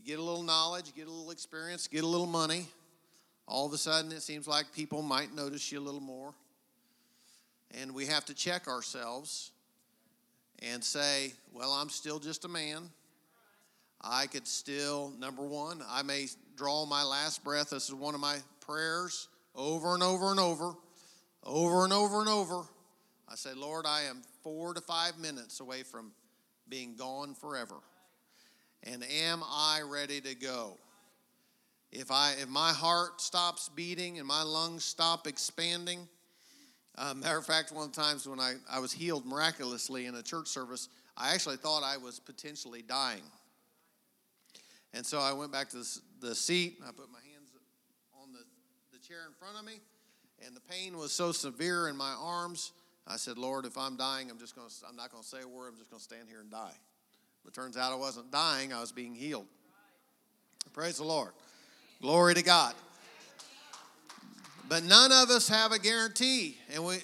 You 0.00 0.04
get 0.04 0.18
a 0.18 0.22
little 0.22 0.42
knowledge, 0.42 0.88
you 0.88 0.92
get 0.92 1.06
a 1.06 1.10
little 1.10 1.30
experience, 1.30 1.86
get 1.86 2.02
a 2.02 2.06
little 2.06 2.26
money. 2.26 2.66
All 3.46 3.64
of 3.64 3.72
a 3.72 3.78
sudden, 3.78 4.10
it 4.10 4.22
seems 4.22 4.48
like 4.48 4.72
people 4.72 5.02
might 5.02 5.32
notice 5.32 5.70
you 5.70 5.78
a 5.78 5.80
little 5.80 6.00
more. 6.00 6.34
And 7.80 7.94
we 7.94 8.06
have 8.06 8.24
to 8.24 8.34
check 8.34 8.66
ourselves 8.66 9.52
and 10.60 10.82
say, 10.82 11.32
well, 11.52 11.70
I'm 11.70 11.90
still 11.90 12.18
just 12.18 12.44
a 12.44 12.48
man. 12.48 12.90
I 14.00 14.26
could 14.26 14.48
still, 14.48 15.12
number 15.16 15.42
one, 15.42 15.80
I 15.88 16.02
may 16.02 16.26
draw 16.56 16.86
my 16.86 17.04
last 17.04 17.44
breath. 17.44 17.70
This 17.70 17.88
is 17.88 17.94
one 17.94 18.14
of 18.14 18.20
my 18.20 18.38
prayers 18.60 19.28
over 19.54 19.94
and 19.94 20.02
over 20.02 20.32
and 20.32 20.40
over, 20.40 20.74
over 21.44 21.84
and 21.84 21.92
over 21.92 22.18
and 22.18 22.28
over. 22.28 22.62
I 23.28 23.34
say, 23.34 23.50
Lord, 23.54 23.84
I 23.86 24.02
am 24.02 24.22
four 24.48 24.72
to 24.72 24.80
five 24.80 25.18
minutes 25.18 25.60
away 25.60 25.82
from 25.82 26.10
being 26.70 26.96
gone 26.96 27.34
forever. 27.34 27.74
And 28.82 29.04
am 29.04 29.42
I 29.44 29.82
ready 29.86 30.22
to 30.22 30.34
go? 30.34 30.78
If, 31.92 32.10
I, 32.10 32.32
if 32.40 32.48
my 32.48 32.72
heart 32.72 33.20
stops 33.20 33.68
beating 33.68 34.18
and 34.18 34.26
my 34.26 34.42
lungs 34.42 34.86
stop 34.86 35.26
expanding, 35.26 36.08
uh, 36.96 37.12
matter 37.12 37.36
of 37.36 37.44
fact, 37.44 37.72
one 37.72 37.84
of 37.84 37.94
the 37.94 38.00
times 38.00 38.26
when 38.26 38.40
I, 38.40 38.54
I 38.70 38.78
was 38.78 38.90
healed 38.90 39.26
miraculously 39.26 40.06
in 40.06 40.14
a 40.14 40.22
church 40.22 40.48
service, 40.48 40.88
I 41.14 41.34
actually 41.34 41.56
thought 41.56 41.82
I 41.82 41.98
was 41.98 42.18
potentially 42.18 42.80
dying. 42.80 43.22
And 44.94 45.04
so 45.04 45.18
I 45.18 45.34
went 45.34 45.52
back 45.52 45.68
to 45.70 45.84
the 46.20 46.34
seat. 46.34 46.78
I 46.82 46.86
put 46.86 47.12
my 47.12 47.20
hands 47.20 47.50
on 48.22 48.32
the, 48.32 48.40
the 48.92 49.06
chair 49.06 49.18
in 49.26 49.34
front 49.34 49.58
of 49.58 49.64
me, 49.66 49.80
and 50.44 50.56
the 50.56 50.60
pain 50.60 50.96
was 50.96 51.12
so 51.12 51.32
severe 51.32 51.88
in 51.88 51.96
my 51.98 52.14
arms. 52.18 52.72
I 53.10 53.16
said, 53.16 53.38
Lord, 53.38 53.64
if 53.64 53.78
I'm 53.78 53.96
dying, 53.96 54.30
I'm 54.30 54.38
just 54.38 54.54
going 54.54 54.68
to, 54.68 54.74
I'm 54.86 54.94
not 54.94 55.10
going 55.10 55.22
to 55.22 55.28
say 55.28 55.38
a 55.42 55.48
word. 55.48 55.68
I'm 55.68 55.78
just 55.78 55.90
going 55.90 55.98
to 55.98 56.04
stand 56.04 56.28
here 56.28 56.40
and 56.40 56.50
die. 56.50 56.74
But 57.42 57.54
turns 57.54 57.78
out 57.78 57.90
I 57.90 57.96
wasn't 57.96 58.30
dying, 58.30 58.72
I 58.72 58.80
was 58.80 58.92
being 58.92 59.14
healed. 59.14 59.46
Praise 60.74 60.98
the 60.98 61.04
Lord. 61.04 61.30
Glory 62.02 62.34
to 62.34 62.42
God. 62.42 62.74
But 64.68 64.84
none 64.84 65.10
of 65.10 65.30
us 65.30 65.48
have 65.48 65.72
a 65.72 65.78
guarantee, 65.78 66.58
and 66.74 66.84
we 66.84 66.98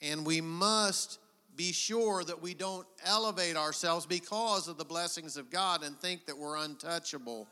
and 0.00 0.24
we 0.24 0.40
must 0.40 1.18
be 1.56 1.72
sure 1.72 2.22
that 2.22 2.40
we 2.40 2.54
don't 2.54 2.86
elevate 3.04 3.56
ourselves 3.56 4.06
because 4.06 4.68
of 4.68 4.78
the 4.78 4.84
blessings 4.84 5.36
of 5.36 5.50
God 5.50 5.82
and 5.82 5.98
think 5.98 6.26
that 6.26 6.38
we're 6.38 6.56
untouchable. 6.56 7.48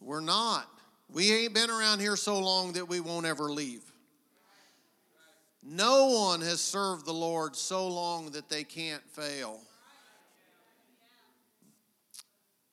We're 0.00 0.20
not. 0.20 0.68
We 1.12 1.32
ain't 1.32 1.54
been 1.54 1.70
around 1.70 2.00
here 2.00 2.16
so 2.16 2.40
long 2.40 2.72
that 2.72 2.88
we 2.88 2.98
won't 2.98 3.26
ever 3.26 3.44
leave. 3.44 3.82
No 5.66 6.08
one 6.08 6.42
has 6.42 6.60
served 6.60 7.06
the 7.06 7.12
Lord 7.12 7.56
so 7.56 7.88
long 7.88 8.30
that 8.32 8.50
they 8.50 8.64
can't 8.64 9.02
fail. 9.08 9.60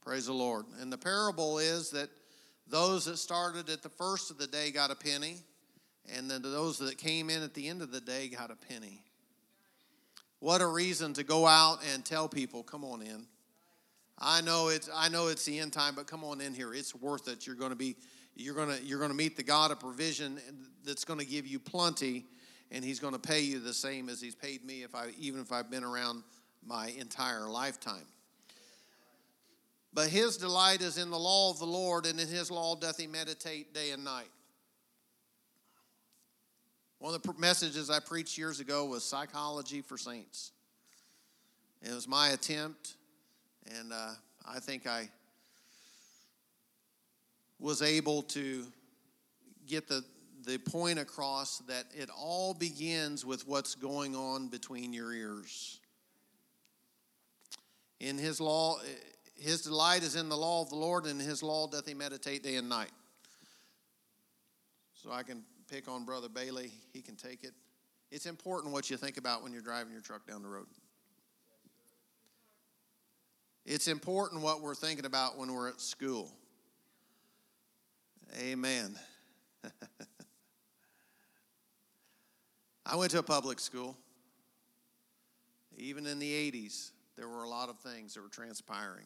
Praise 0.02 0.26
the 0.26 0.34
Lord. 0.34 0.66
And 0.82 0.92
the 0.92 0.98
parable 0.98 1.60
is 1.60 1.92
that 1.92 2.10
those 2.68 3.06
that 3.06 3.18
started 3.18 3.70
at 3.70 3.82
the 3.82 3.90
first 3.90 4.30
of 4.30 4.38
the 4.38 4.48
day 4.48 4.72
got 4.72 4.92
a 4.92 4.96
penny, 4.96 5.38
and 6.14 6.30
then 6.30 6.42
those 6.42 6.80
that 6.80 6.98
came 6.98 7.30
in 7.30 7.44
at 7.44 7.54
the 7.54 7.70
end 7.70 7.82
of 7.82 7.92
the 7.92 8.02
day 8.02 8.28
got 8.28 8.52
a 8.52 8.56
penny. 8.56 9.04
What 10.40 10.60
a 10.60 10.68
reason 10.68 11.14
to 11.14 11.24
go 11.24 11.48
out 11.48 11.80
and 11.94 12.04
tell 12.04 12.28
people, 12.28 12.64
come 12.64 12.84
on 12.84 13.02
in. 13.02 13.26
I 14.18 14.42
know 14.42 14.68
it's 14.68 14.90
I 14.94 15.08
know 15.10 15.28
it's 15.28 15.46
the 15.46 15.60
end 15.60 15.74
time, 15.74 15.96
but 15.96 16.08
come 16.08 16.24
on 16.24 16.42
in 16.42 16.54
here. 16.54 16.74
It's 16.74 16.94
worth 16.94 17.28
it. 17.28 17.48
You're 17.48 17.56
going 17.56 17.72
to 17.72 17.76
be 17.76 17.96
you're 18.36 18.56
going 18.56 18.70
to 18.70 18.84
you're 18.84 19.00
going 19.00 19.12
to 19.12 19.18
meet 19.18 19.38
the 19.38 19.44
God 19.44 19.72
of 19.72 19.80
provision 19.80 20.40
that's 20.84 21.06
going 21.06 21.20
to 21.20 21.26
give 21.26 21.48
you 21.48 21.58
plenty 21.58 22.26
and 22.72 22.84
he's 22.84 23.00
going 23.00 23.14
to 23.14 23.20
pay 23.20 23.42
you 23.42 23.60
the 23.60 23.74
same 23.74 24.10
as 24.10 24.22
he's 24.22 24.36
paid 24.36 24.64
me 24.64 24.84
if 24.84 24.96
I 24.96 25.10
even 25.20 25.42
if 25.42 25.52
I've 25.52 25.70
been 25.70 25.84
around 25.84 26.24
my 26.66 26.88
entire 26.98 27.48
lifetime. 27.48 28.06
But 29.94 30.08
his 30.08 30.38
delight 30.38 30.82
is 30.82 30.98
in 30.98 31.10
the 31.10 31.20
law 31.20 31.52
of 31.52 31.60
the 31.60 31.66
Lord, 31.66 32.06
and 32.06 32.20
in 32.20 32.28
his 32.28 32.50
law 32.50 32.76
doth 32.76 32.98
he 32.98 33.08
meditate 33.08 33.74
day 33.74 33.92
and 33.92 34.06
night. 34.06 34.30
One 37.00 37.14
of 37.14 37.22
the 37.22 37.34
messages 37.38 37.90
I 37.90 38.00
preached 38.00 38.38
years 38.38 38.60
ago 38.60 38.86
was 38.86 39.04
Psychology 39.04 39.82
for 39.82 39.98
Saints. 39.98 40.52
It 41.82 41.94
was 41.94 42.08
my 42.08 42.30
attempt, 42.30 42.94
and 43.76 43.92
uh, 43.92 44.12
I 44.48 44.60
think 44.60 44.88
I 44.88 45.10
was 47.60 47.82
able 47.82 48.22
to 48.24 48.66
get 49.68 49.88
the, 49.88 50.04
the 50.46 50.58
point 50.58 51.00
across 51.00 51.60
that 51.68 51.86
it 51.94 52.10
all 52.16 52.54
begins 52.54 53.26
with 53.26 53.48
what's 53.48 53.76
going 53.76 54.16
on 54.16 54.48
between 54.48 54.94
your 54.94 55.14
ears. 55.14 55.80
In 58.00 58.18
his 58.18 58.42
law, 58.42 58.78
his 59.36 59.62
delight 59.62 60.04
is 60.04 60.16
in 60.16 60.30
the 60.30 60.38
law 60.38 60.62
of 60.62 60.70
the 60.70 60.76
Lord, 60.76 61.06
and 61.06 61.22
in 61.22 61.28
his 61.28 61.44
law 61.44 61.68
doth 61.68 61.88
he 61.88 61.94
meditate 61.94 62.44
day 62.44 62.56
and 62.56 62.70
night. 62.70 62.92
So 64.94 65.12
I 65.12 65.24
can 65.24 65.44
pick 65.70 65.88
on 65.88 66.06
Brother 66.06 66.30
Bailey, 66.30 66.72
he 66.94 67.02
can 67.02 67.16
take 67.16 67.44
it. 67.44 67.54
It's 68.12 68.26
important 68.26 68.74
what 68.74 68.90
you 68.90 68.98
think 68.98 69.18
about 69.18 69.42
when 69.42 69.54
you're 69.54 69.62
driving 69.62 69.94
your 69.94 70.02
truck 70.02 70.28
down 70.28 70.42
the 70.42 70.50
road. 70.50 70.68
It's 73.66 73.88
important 73.88 74.42
what 74.42 74.62
we're 74.62 74.76
thinking 74.76 75.06
about 75.06 75.38
when 75.38 75.54
we're 75.54 75.70
at 75.70 75.80
school. 75.80 76.32
Amen. 78.40 78.98
I 82.86 82.96
went 82.96 83.12
to 83.12 83.20
a 83.20 83.24
public 83.24 83.60
school. 83.60 83.96
Even 85.78 86.06
in 86.06 86.20
the 86.20 86.52
80s, 86.52 86.92
there 87.16 87.28
were 87.28 87.44
a 87.44 87.50
lot 87.50 87.70
of 87.70 87.80
things 87.80 88.14
that 88.14 88.22
were 88.22 88.30
transpiring. 88.30 89.06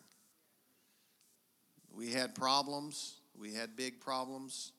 We 1.93 2.11
had 2.11 2.35
problems, 2.35 3.15
we 3.39 3.53
had 3.53 3.75
big 3.75 3.99
problems. 3.99 4.71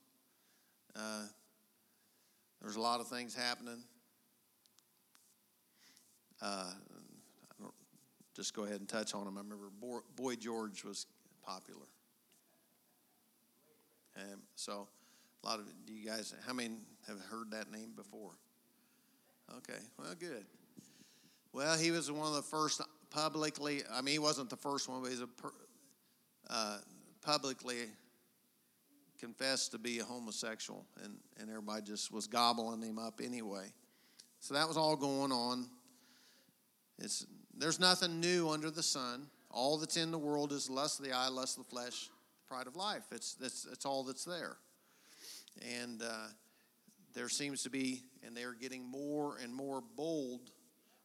Uh, 0.95 1.25
there 2.61 2.67
was 2.67 2.77
a 2.77 2.81
lot 2.81 3.01
of 3.01 3.09
things 3.09 3.35
happening. 3.35 3.83
Uh, 6.41 6.73
just 8.35 8.55
go 8.55 8.65
ahead 8.65 8.81
and 8.81 8.89
touch 8.89 9.15
on 9.15 9.25
them. 9.25 9.39
I 9.39 9.41
remember 9.41 9.71
Boy 10.15 10.37
George 10.37 10.85
was 10.85 11.07
popular. 11.43 11.87
And 14.17 14.41
so, 14.55 14.89
a 15.43 15.47
lot 15.47 15.59
of 15.59 15.67
you 15.87 16.07
guys, 16.07 16.35
how 16.47 16.53
many 16.53 16.77
have 17.07 17.19
heard 17.31 17.51
that 17.53 17.71
name 17.71 17.93
before? 17.95 18.33
Okay, 19.59 19.79
well, 19.99 20.15
good. 20.19 20.45
Well, 21.53 21.79
he 21.79 21.91
was 21.91 22.11
one 22.11 22.27
of 22.27 22.35
the 22.35 22.43
first 22.43 22.83
publicly, 23.11 23.83
I 23.91 24.03
mean, 24.03 24.13
he 24.13 24.19
wasn't 24.19 24.51
the 24.51 24.57
first 24.57 24.89
one, 24.89 25.03
but 25.03 25.11
he's 25.11 25.23
a 25.23 25.29
uh, 26.51 26.79
publicly 27.23 27.87
confessed 29.19 29.73
to 29.73 29.79
be 29.79 29.99
a 30.01 30.05
homosexual, 30.05 30.85
and, 31.03 31.15
and 31.41 31.49
everybody 31.49 31.83
just 31.83 32.13
was 32.13 32.27
gobbling 32.27 32.83
him 32.83 32.99
up 32.99 33.21
anyway. 33.25 33.67
So 34.41 34.55
that 34.55 34.69
was 34.69 34.77
all 34.77 34.97
going 34.97 35.33
on. 35.33 35.67
It's, 36.99 37.27
there's 37.57 37.81
nothing 37.81 38.21
new 38.21 38.49
under 38.49 38.71
the 38.71 38.83
sun. 38.83 39.27
All 39.51 39.79
that's 39.79 39.97
in 39.97 40.11
the 40.11 40.19
world 40.19 40.53
is 40.53 40.69
lust 40.69 41.01
of 41.01 41.07
the 41.07 41.13
eye, 41.13 41.29
lust 41.29 41.59
of 41.59 41.65
the 41.65 41.71
flesh, 41.71 42.11
pride 42.47 42.67
of 42.67 42.77
life. 42.77 43.05
It's, 43.13 43.37
it's, 43.41 43.67
it's 43.71 43.87
all 43.87 44.03
that's 44.03 44.25
there. 44.25 44.57
And 45.83 46.03
uh, 46.03 46.27
there 47.17 47.31
seems 47.31 47.63
to 47.63 47.71
be, 47.71 48.03
and 48.25 48.37
they're 48.37 48.53
getting 48.53 48.85
more 48.85 49.39
and 49.43 49.53
more 49.53 49.83
bold 49.97 50.51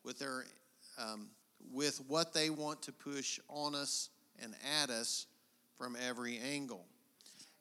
with 0.03 0.19
their 0.19 0.43
um, 0.99 1.29
with 1.71 2.01
what 2.07 2.33
they 2.33 2.49
want 2.49 2.81
to 2.81 2.91
push 2.91 3.39
on 3.47 3.73
us 3.73 4.09
and 4.43 4.53
at 4.81 4.89
us 4.89 5.25
from 5.77 5.95
every 6.07 6.37
angle. 6.37 6.85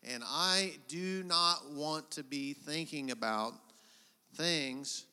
And 0.02 0.24
I 0.26 0.72
do 0.88 1.22
not 1.22 1.70
want 1.70 2.10
to 2.12 2.24
be 2.24 2.54
thinking 2.54 3.12
about 3.12 3.52
things 4.34 5.06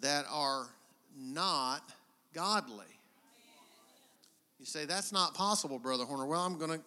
that 0.00 0.24
are 0.30 0.68
not 1.16 1.92
godly. 2.32 2.84
You 4.60 4.66
say 4.66 4.84
that's 4.84 5.10
not 5.12 5.34
possible, 5.34 5.80
brother 5.80 6.04
Horner. 6.04 6.26
Well, 6.26 6.40
I'm 6.40 6.56
going 6.56 6.70
to 6.70 6.84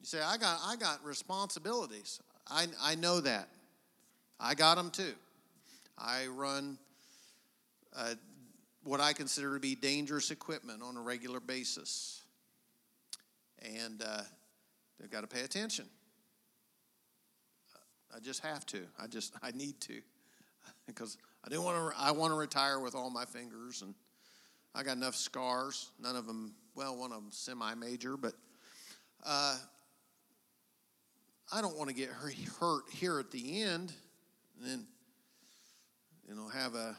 You 0.00 0.04
say 0.04 0.20
I 0.20 0.36
got 0.36 0.60
I 0.66 0.76
got 0.76 1.02
responsibilities. 1.02 2.20
I 2.46 2.66
I 2.82 2.94
know 2.94 3.20
that. 3.20 3.48
I 4.40 4.54
got 4.54 4.76
them 4.76 4.90
too. 4.90 5.14
I 5.96 6.26
run 6.26 6.78
uh, 7.96 8.14
what 8.84 9.00
I 9.00 9.12
consider 9.12 9.54
to 9.54 9.60
be 9.60 9.74
dangerous 9.74 10.30
equipment 10.30 10.82
on 10.82 10.96
a 10.96 11.00
regular 11.00 11.40
basis. 11.40 12.22
And 13.76 14.02
uh, 14.02 14.22
they've 14.98 15.10
got 15.10 15.22
to 15.22 15.26
pay 15.26 15.42
attention. 15.42 15.86
I 18.14 18.20
just 18.20 18.44
have 18.44 18.64
to. 18.66 18.86
I 18.98 19.06
just 19.06 19.34
I 19.42 19.50
need 19.50 19.80
to 19.82 20.00
because 20.86 21.18
I 21.44 21.48
do 21.50 21.60
want 21.60 21.76
to. 21.76 22.00
I 22.00 22.12
want 22.12 22.32
to 22.32 22.36
retire 22.36 22.80
with 22.80 22.94
all 22.94 23.10
my 23.10 23.24
fingers, 23.24 23.82
and 23.82 23.94
I 24.74 24.82
got 24.82 24.96
enough 24.96 25.14
scars. 25.14 25.90
None 26.00 26.16
of 26.16 26.26
them. 26.26 26.54
Well, 26.74 26.96
one 26.96 27.12
of 27.12 27.18
them 27.18 27.32
semi-major, 27.32 28.16
but 28.16 28.34
uh, 29.26 29.56
I 31.52 31.60
don't 31.60 31.76
want 31.76 31.90
to 31.90 31.94
get 31.94 32.08
hurt 32.08 32.84
here 32.90 33.18
at 33.18 33.30
the 33.30 33.62
end, 33.62 33.92
and 34.58 34.70
then 34.70 34.86
you 36.28 36.34
know 36.34 36.48
have 36.48 36.74
a 36.74 36.96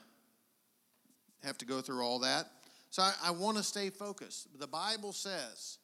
have 1.43 1.57
to 1.59 1.65
go 1.65 1.81
through 1.81 2.03
all 2.03 2.19
that. 2.19 2.45
So 2.89 3.03
I, 3.03 3.13
I 3.25 3.31
want 3.31 3.57
to 3.57 3.63
stay 3.63 3.89
focused. 3.89 4.47
The 4.59 4.67
Bible 4.67 5.13
says 5.13 5.77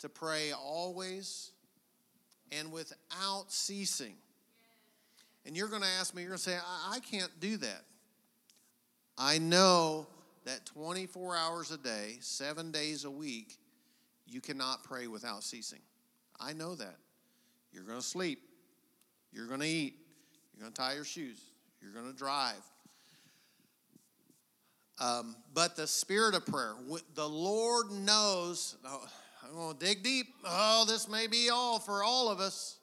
to 0.00 0.08
pray 0.08 0.52
always 0.52 1.52
and 2.50 2.72
without 2.72 3.46
ceasing. 3.48 4.14
And 5.46 5.56
you're 5.56 5.68
going 5.68 5.82
to 5.82 5.88
ask 6.00 6.14
me, 6.14 6.22
you're 6.22 6.30
going 6.30 6.38
to 6.38 6.44
say, 6.44 6.56
I, 6.56 6.96
I 6.96 7.00
can't 7.00 7.30
do 7.40 7.56
that. 7.58 7.82
I 9.16 9.38
know 9.38 10.06
that 10.44 10.64
24 10.66 11.36
hours 11.36 11.70
a 11.70 11.78
day, 11.78 12.16
seven 12.20 12.70
days 12.70 13.04
a 13.04 13.10
week, 13.10 13.58
you 14.26 14.40
cannot 14.40 14.84
pray 14.84 15.06
without 15.06 15.42
ceasing. 15.42 15.80
I 16.40 16.52
know 16.52 16.74
that. 16.74 16.96
You're 17.72 17.84
going 17.84 18.00
to 18.00 18.04
sleep. 18.04 18.40
You're 19.32 19.46
going 19.46 19.60
to 19.60 19.66
eat. 19.66 19.94
You're 20.60 20.66
going 20.66 20.74
to 20.74 20.82
tie 20.82 20.94
your 20.94 21.04
shoes. 21.04 21.40
You're 21.80 21.92
going 21.92 22.12
to 22.12 22.18
drive. 22.18 22.60
Um, 24.98 25.34
but 25.54 25.74
the 25.74 25.86
spirit 25.86 26.34
of 26.34 26.44
prayer, 26.44 26.74
the 27.14 27.26
Lord 27.26 27.90
knows. 27.90 28.76
Oh, 28.84 29.06
I'm 29.42 29.54
going 29.54 29.78
to 29.78 29.86
dig 29.86 30.02
deep. 30.02 30.26
Oh, 30.44 30.84
this 30.86 31.08
may 31.08 31.28
be 31.28 31.48
all 31.48 31.78
for 31.78 32.04
all 32.04 32.28
of 32.28 32.40
us. 32.40 32.76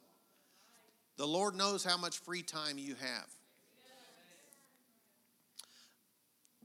The 1.18 1.28
Lord 1.28 1.54
knows 1.54 1.84
how 1.84 1.98
much 1.98 2.18
free 2.18 2.42
time 2.42 2.80
you 2.80 2.96
have. 2.96 3.28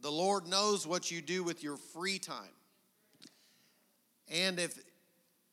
The 0.00 0.10
Lord 0.10 0.46
knows 0.46 0.86
what 0.86 1.10
you 1.10 1.20
do 1.20 1.44
with 1.44 1.62
your 1.62 1.76
free 1.76 2.18
time. 2.18 2.54
And 4.32 4.58
if 4.58 4.78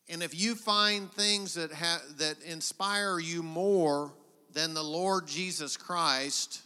and 0.07 0.23
if 0.23 0.39
you 0.39 0.55
find 0.55 1.11
things 1.11 1.55
that 1.55 1.73
ha- 1.73 2.01
that 2.17 2.41
inspire 2.43 3.19
you 3.19 3.43
more 3.43 4.13
than 4.53 4.73
the 4.73 4.83
Lord 4.83 5.27
Jesus 5.27 5.77
Christ, 5.77 6.62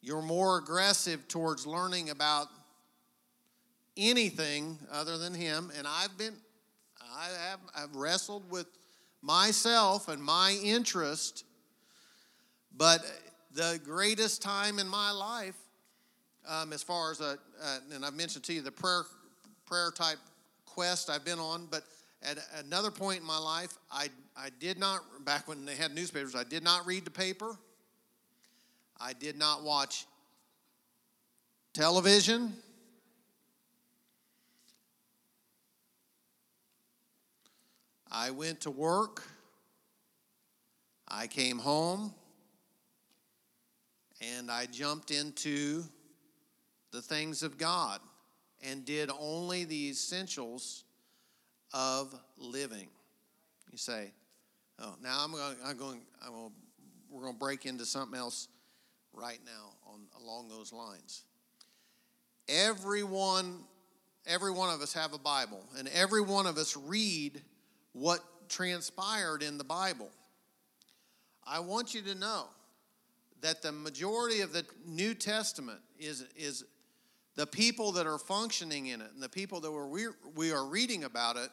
you're 0.00 0.22
more 0.22 0.58
aggressive 0.58 1.26
towards 1.28 1.66
learning 1.66 2.10
about 2.10 2.48
anything 3.96 4.78
other 4.92 5.18
than 5.18 5.34
him. 5.34 5.72
And 5.76 5.86
i've 5.86 6.16
been 6.16 6.34
i 7.16 7.28
have 7.50 7.60
i've 7.76 7.94
wrestled 7.94 8.48
with 8.50 8.66
myself 9.22 10.08
and 10.08 10.22
my 10.22 10.58
interest 10.62 11.44
but 12.76 13.00
the 13.54 13.80
greatest 13.84 14.40
time 14.40 14.78
in 14.78 14.86
my 14.86 15.10
life 15.10 15.56
um, 16.48 16.72
as 16.72 16.82
far 16.82 17.10
as 17.10 17.20
a, 17.20 17.38
uh, 17.62 17.78
and 17.92 18.04
i've 18.04 18.14
mentioned 18.14 18.44
to 18.44 18.52
you 18.52 18.62
the 18.62 18.70
prayer 18.70 19.02
prayer 19.66 19.90
type 19.90 20.18
quest 20.66 21.10
i've 21.10 21.24
been 21.24 21.40
on 21.40 21.66
but 21.70 21.82
at 22.22 22.38
another 22.64 22.90
point 22.90 23.20
in 23.20 23.26
my 23.26 23.38
life 23.38 23.78
i 23.90 24.08
i 24.38 24.48
did 24.60 24.78
not 24.78 25.02
back 25.24 25.48
when 25.48 25.64
they 25.64 25.74
had 25.74 25.94
newspapers 25.94 26.34
i 26.34 26.44
did 26.44 26.62
not 26.62 26.86
read 26.86 27.04
the 27.04 27.10
paper 27.10 27.58
I 29.00 29.12
did 29.12 29.38
not 29.38 29.62
watch 29.62 30.06
television. 31.72 32.52
I 38.10 38.30
went 38.32 38.62
to 38.62 38.70
work. 38.70 39.22
I 41.06 41.26
came 41.28 41.58
home 41.58 42.12
and 44.20 44.50
I 44.50 44.66
jumped 44.66 45.10
into 45.12 45.84
the 46.90 47.00
things 47.00 47.42
of 47.42 47.56
God 47.56 48.00
and 48.62 48.84
did 48.84 49.10
only 49.18 49.64
the 49.64 49.90
essentials 49.90 50.84
of 51.72 52.18
living. 52.36 52.88
You 53.70 53.78
say, 53.78 54.10
oh, 54.80 54.94
now 55.02 55.18
I'm 55.22 55.32
going, 55.32 55.56
I'm 55.64 55.76
going, 55.76 56.00
I'm 56.24 56.32
going 56.32 56.52
we're 57.10 57.22
going 57.22 57.34
to 57.34 57.38
break 57.38 57.66
into 57.66 57.86
something 57.86 58.18
else 58.18 58.48
right 59.12 59.40
now 59.44 59.92
on 59.92 60.00
along 60.22 60.48
those 60.48 60.72
lines. 60.72 61.24
Everyone, 62.48 63.60
every 64.26 64.52
one 64.52 64.74
of 64.74 64.80
us 64.80 64.92
have 64.92 65.12
a 65.12 65.18
Bible, 65.18 65.64
and 65.78 65.88
every 65.88 66.20
one 66.20 66.46
of 66.46 66.56
us 66.58 66.76
read 66.76 67.42
what 67.92 68.20
transpired 68.48 69.42
in 69.42 69.58
the 69.58 69.64
Bible. 69.64 70.08
I 71.46 71.60
want 71.60 71.94
you 71.94 72.02
to 72.02 72.14
know 72.14 72.46
that 73.40 73.62
the 73.62 73.72
majority 73.72 74.40
of 74.40 74.52
the 74.52 74.64
New 74.86 75.14
Testament 75.14 75.80
is, 75.98 76.24
is 76.36 76.64
the 77.36 77.46
people 77.46 77.92
that 77.92 78.06
are 78.06 78.18
functioning 78.18 78.86
in 78.86 79.00
it 79.00 79.10
and 79.14 79.22
the 79.22 79.28
people 79.28 79.60
that 79.60 79.70
we 79.70 80.06
we 80.34 80.52
are 80.52 80.66
reading 80.66 81.04
about 81.04 81.36
it 81.36 81.50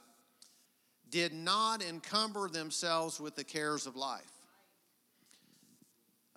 did 1.11 1.33
not 1.33 1.83
encumber 1.83 2.49
themselves 2.49 3.19
with 3.19 3.35
the 3.35 3.43
cares 3.43 3.85
of 3.85 3.95
life. 3.95 4.31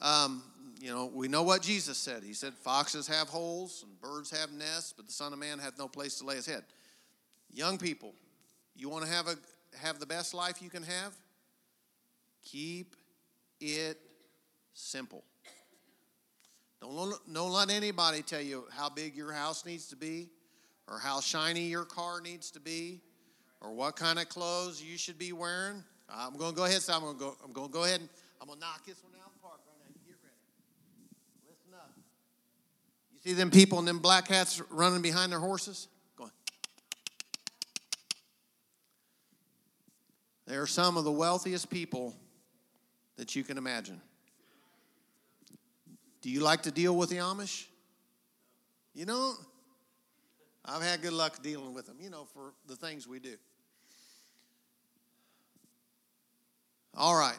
Um, 0.01 0.43
you 0.81 0.91
know, 0.91 1.11
we 1.13 1.27
know 1.27 1.43
what 1.43 1.63
Jesus 1.63 1.99
said. 1.99 2.23
He 2.23 2.33
said, 2.33 2.55
Foxes 2.55 3.09
have 3.09 3.29
holes 3.29 3.85
and 3.87 4.01
birds 4.01 4.31
have 4.31 4.53
nests, 4.53 4.93
but 4.97 5.07
the 5.07 5.13
Son 5.13 5.33
of 5.33 5.39
Man 5.39 5.59
hath 5.59 5.79
no 5.79 5.89
place 5.89 6.19
to 6.19 6.27
lay 6.27 6.37
his 6.37 6.47
head. 6.47 6.63
Young 7.53 7.79
people, 7.79 8.15
you 8.77 8.89
want 8.89 9.05
to 9.05 9.11
have, 9.11 9.27
a, 9.27 9.35
have 9.77 9.99
the 9.99 10.07
best 10.07 10.35
life 10.35 10.63
you 10.63 10.71
can 10.71 10.85
have? 10.85 11.15
Keep 12.43 12.95
it 13.61 13.99
simple. 14.75 15.25
Don't, 16.81 17.15
don't 17.33 17.53
let 17.53 17.71
anybody 17.71 18.23
tell 18.23 18.41
you 18.41 18.65
how 18.71 18.89
big 18.89 19.17
your 19.17 19.33
house 19.33 19.67
needs 19.67 19.89
to 19.89 19.97
be, 19.97 20.29
or 20.87 20.99
how 20.99 21.21
shiny 21.21 21.63
your 21.63 21.85
car 21.85 22.21
needs 22.21 22.53
to 22.53 22.61
be, 22.61 23.01
or 23.61 23.73
what 23.73 23.97
kind 23.97 24.19
of 24.19 24.29
clothes 24.29 24.83
you 24.83 24.97
should 24.97 25.19
be 25.19 25.33
wearing. 25.33 25.83
I'm 26.09 26.37
going 26.37 26.53
to 26.53 26.57
go 26.57 26.65
ahead. 26.65 26.81
So 26.83 26.95
I'm 26.95 27.01
going 27.01 27.15
to 27.15 27.21
go. 27.21 27.37
I'm 27.45 27.53
going 27.53 27.69
to 27.69 27.73
go 27.73 27.85
ahead 27.85 28.01
and 28.01 28.09
I'm 28.41 28.47
going 28.47 28.59
to 28.59 28.65
knock 28.65 28.87
this 28.87 29.03
one 29.03 29.13
out 29.21 29.27
of 29.27 29.33
the 29.35 29.41
park 29.43 29.61
right 29.67 29.77
now. 29.85 29.95
Get 30.07 30.17
ready. 30.23 30.37
Listen 31.49 31.75
up. 31.75 31.91
You 33.13 33.21
see 33.21 33.35
them 33.35 33.51
people 33.51 33.79
in 33.79 33.85
them 33.85 33.99
black 33.99 34.29
hats 34.29 34.63
running 34.71 35.03
behind 35.03 35.33
their 35.33 35.41
horses? 35.41 35.89
Going. 36.17 36.31
They 40.47 40.57
are 40.57 40.67
some 40.67 40.97
of 40.97 41.05
the 41.05 41.13
wealthiest 41.13 41.69
people 41.69 42.15
that 43.17 43.35
you 43.37 43.45
can 43.45 43.59
imagine. 43.59 44.01
Do 46.21 46.31
you 46.31 46.41
like 46.41 46.63
to 46.63 46.71
deal 46.71 46.97
with 46.97 47.11
the 47.11 47.17
Amish? 47.17 47.67
You 48.95 49.05
don't? 49.05 49.39
I've 50.65 50.83
had 50.83 51.03
good 51.03 51.13
luck 51.13 51.43
dealing 51.43 51.75
with 51.75 51.87
them, 51.87 51.97
you 52.01 52.11
know, 52.11 52.27
for 52.35 52.53
the 52.67 52.77
things 52.77 53.07
we 53.07 53.19
do. 53.21 53.37
All 56.95 57.19
right. 57.19 57.39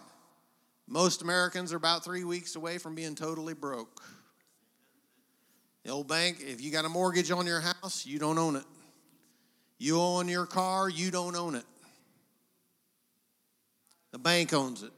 Most 0.87 1.21
Americans 1.21 1.71
are 1.73 1.77
about 1.77 2.03
three 2.03 2.23
weeks 2.23 2.55
away 2.55 2.77
from 2.79 2.95
being 2.95 3.13
totally 3.13 3.53
broke. 3.53 4.01
The 5.83 5.91
old 5.91 6.07
bank, 6.07 6.37
if 6.39 6.61
you 6.61 6.71
got 6.71 6.85
a 6.85 6.89
mortgage 6.89 7.29
on 7.29 7.45
your 7.45 7.61
house, 7.61 8.05
you 8.05 8.19
don't 8.19 8.37
own 8.37 8.55
it. 8.55 8.65
You 9.77 9.99
own 9.99 10.27
your 10.27 10.45
car, 10.45 10.89
you 10.89 11.11
don't 11.11 11.35
own 11.35 11.55
it. 11.55 11.63
The 14.11 14.19
bank 14.19 14.53
owns 14.53 14.83
it. 14.83 14.91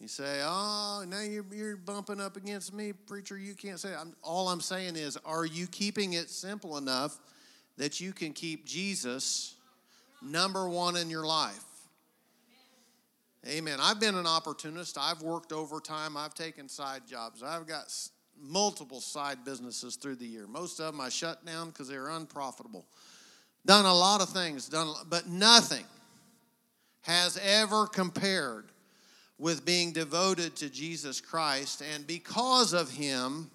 You 0.00 0.08
say, 0.08 0.40
oh, 0.42 1.04
now 1.06 1.20
you're, 1.20 1.44
you're 1.52 1.76
bumping 1.76 2.22
up 2.22 2.38
against 2.38 2.72
me, 2.72 2.92
preacher. 2.92 3.36
You 3.36 3.54
can't 3.54 3.78
say. 3.78 3.94
I'm, 3.94 4.14
all 4.22 4.48
I'm 4.48 4.62
saying 4.62 4.96
is, 4.96 5.18
are 5.26 5.44
you 5.44 5.66
keeping 5.66 6.14
it 6.14 6.30
simple 6.30 6.78
enough 6.78 7.18
that 7.76 8.00
you 8.00 8.12
can 8.12 8.32
keep 8.32 8.64
Jesus 8.64 9.56
number 10.22 10.66
one 10.70 10.96
in 10.96 11.10
your 11.10 11.26
life? 11.26 11.64
Amen. 13.46 13.78
I've 13.80 14.00
been 14.00 14.14
an 14.14 14.26
opportunist. 14.26 14.96
I've 14.98 15.20
worked 15.20 15.52
overtime. 15.52 16.16
I've 16.16 16.34
taken 16.34 16.66
side 16.66 17.02
jobs. 17.06 17.42
I've 17.42 17.66
got 17.66 17.92
multiple 18.40 19.02
side 19.02 19.44
businesses 19.44 19.96
through 19.96 20.16
the 20.16 20.26
year. 20.26 20.46
Most 20.46 20.80
of 20.80 20.86
them 20.86 21.00
I 21.00 21.10
shut 21.10 21.44
down 21.44 21.68
because 21.68 21.88
they 21.88 21.98
were 21.98 22.10
unprofitable. 22.10 22.86
Done 23.66 23.84
a 23.84 23.94
lot 23.94 24.22
of 24.22 24.30
things, 24.30 24.66
done, 24.68 24.94
but 25.10 25.26
nothing 25.26 25.84
has 27.02 27.38
ever 27.42 27.86
compared 27.86 28.70
with 29.40 29.64
being 29.64 29.90
devoted 29.90 30.54
to 30.54 30.68
Jesus 30.68 31.18
Christ. 31.18 31.82
And 31.94 32.06
because 32.06 32.74
of 32.74 32.90
him, 32.90 33.50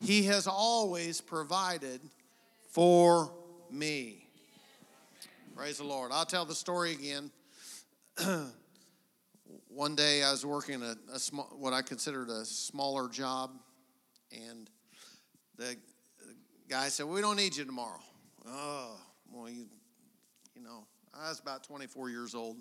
he 0.00 0.24
has 0.24 0.48
always 0.48 1.20
provided 1.20 2.00
for 2.70 3.32
me. 3.70 4.26
Praise 5.56 5.78
the 5.78 5.84
Lord. 5.84 6.10
I'll 6.12 6.26
tell 6.26 6.44
the 6.44 6.54
story 6.54 6.92
again. 6.92 7.30
One 9.68 9.94
day 9.94 10.24
I 10.24 10.32
was 10.32 10.44
working 10.44 10.82
a, 10.82 10.96
a 11.12 11.18
small, 11.18 11.48
what 11.56 11.72
I 11.72 11.80
considered 11.80 12.28
a 12.28 12.44
smaller 12.44 13.08
job, 13.08 13.52
and 14.32 14.68
the 15.56 15.76
guy 16.68 16.88
said, 16.88 17.06
"We 17.06 17.20
don't 17.20 17.36
need 17.36 17.56
you 17.56 17.64
tomorrow." 17.64 18.00
Oh, 18.46 18.96
well, 19.32 19.48
you, 19.48 19.66
you 20.54 20.62
know, 20.62 20.86
I 21.14 21.28
was 21.28 21.40
about 21.40 21.64
24 21.64 22.10
years 22.10 22.34
old. 22.34 22.56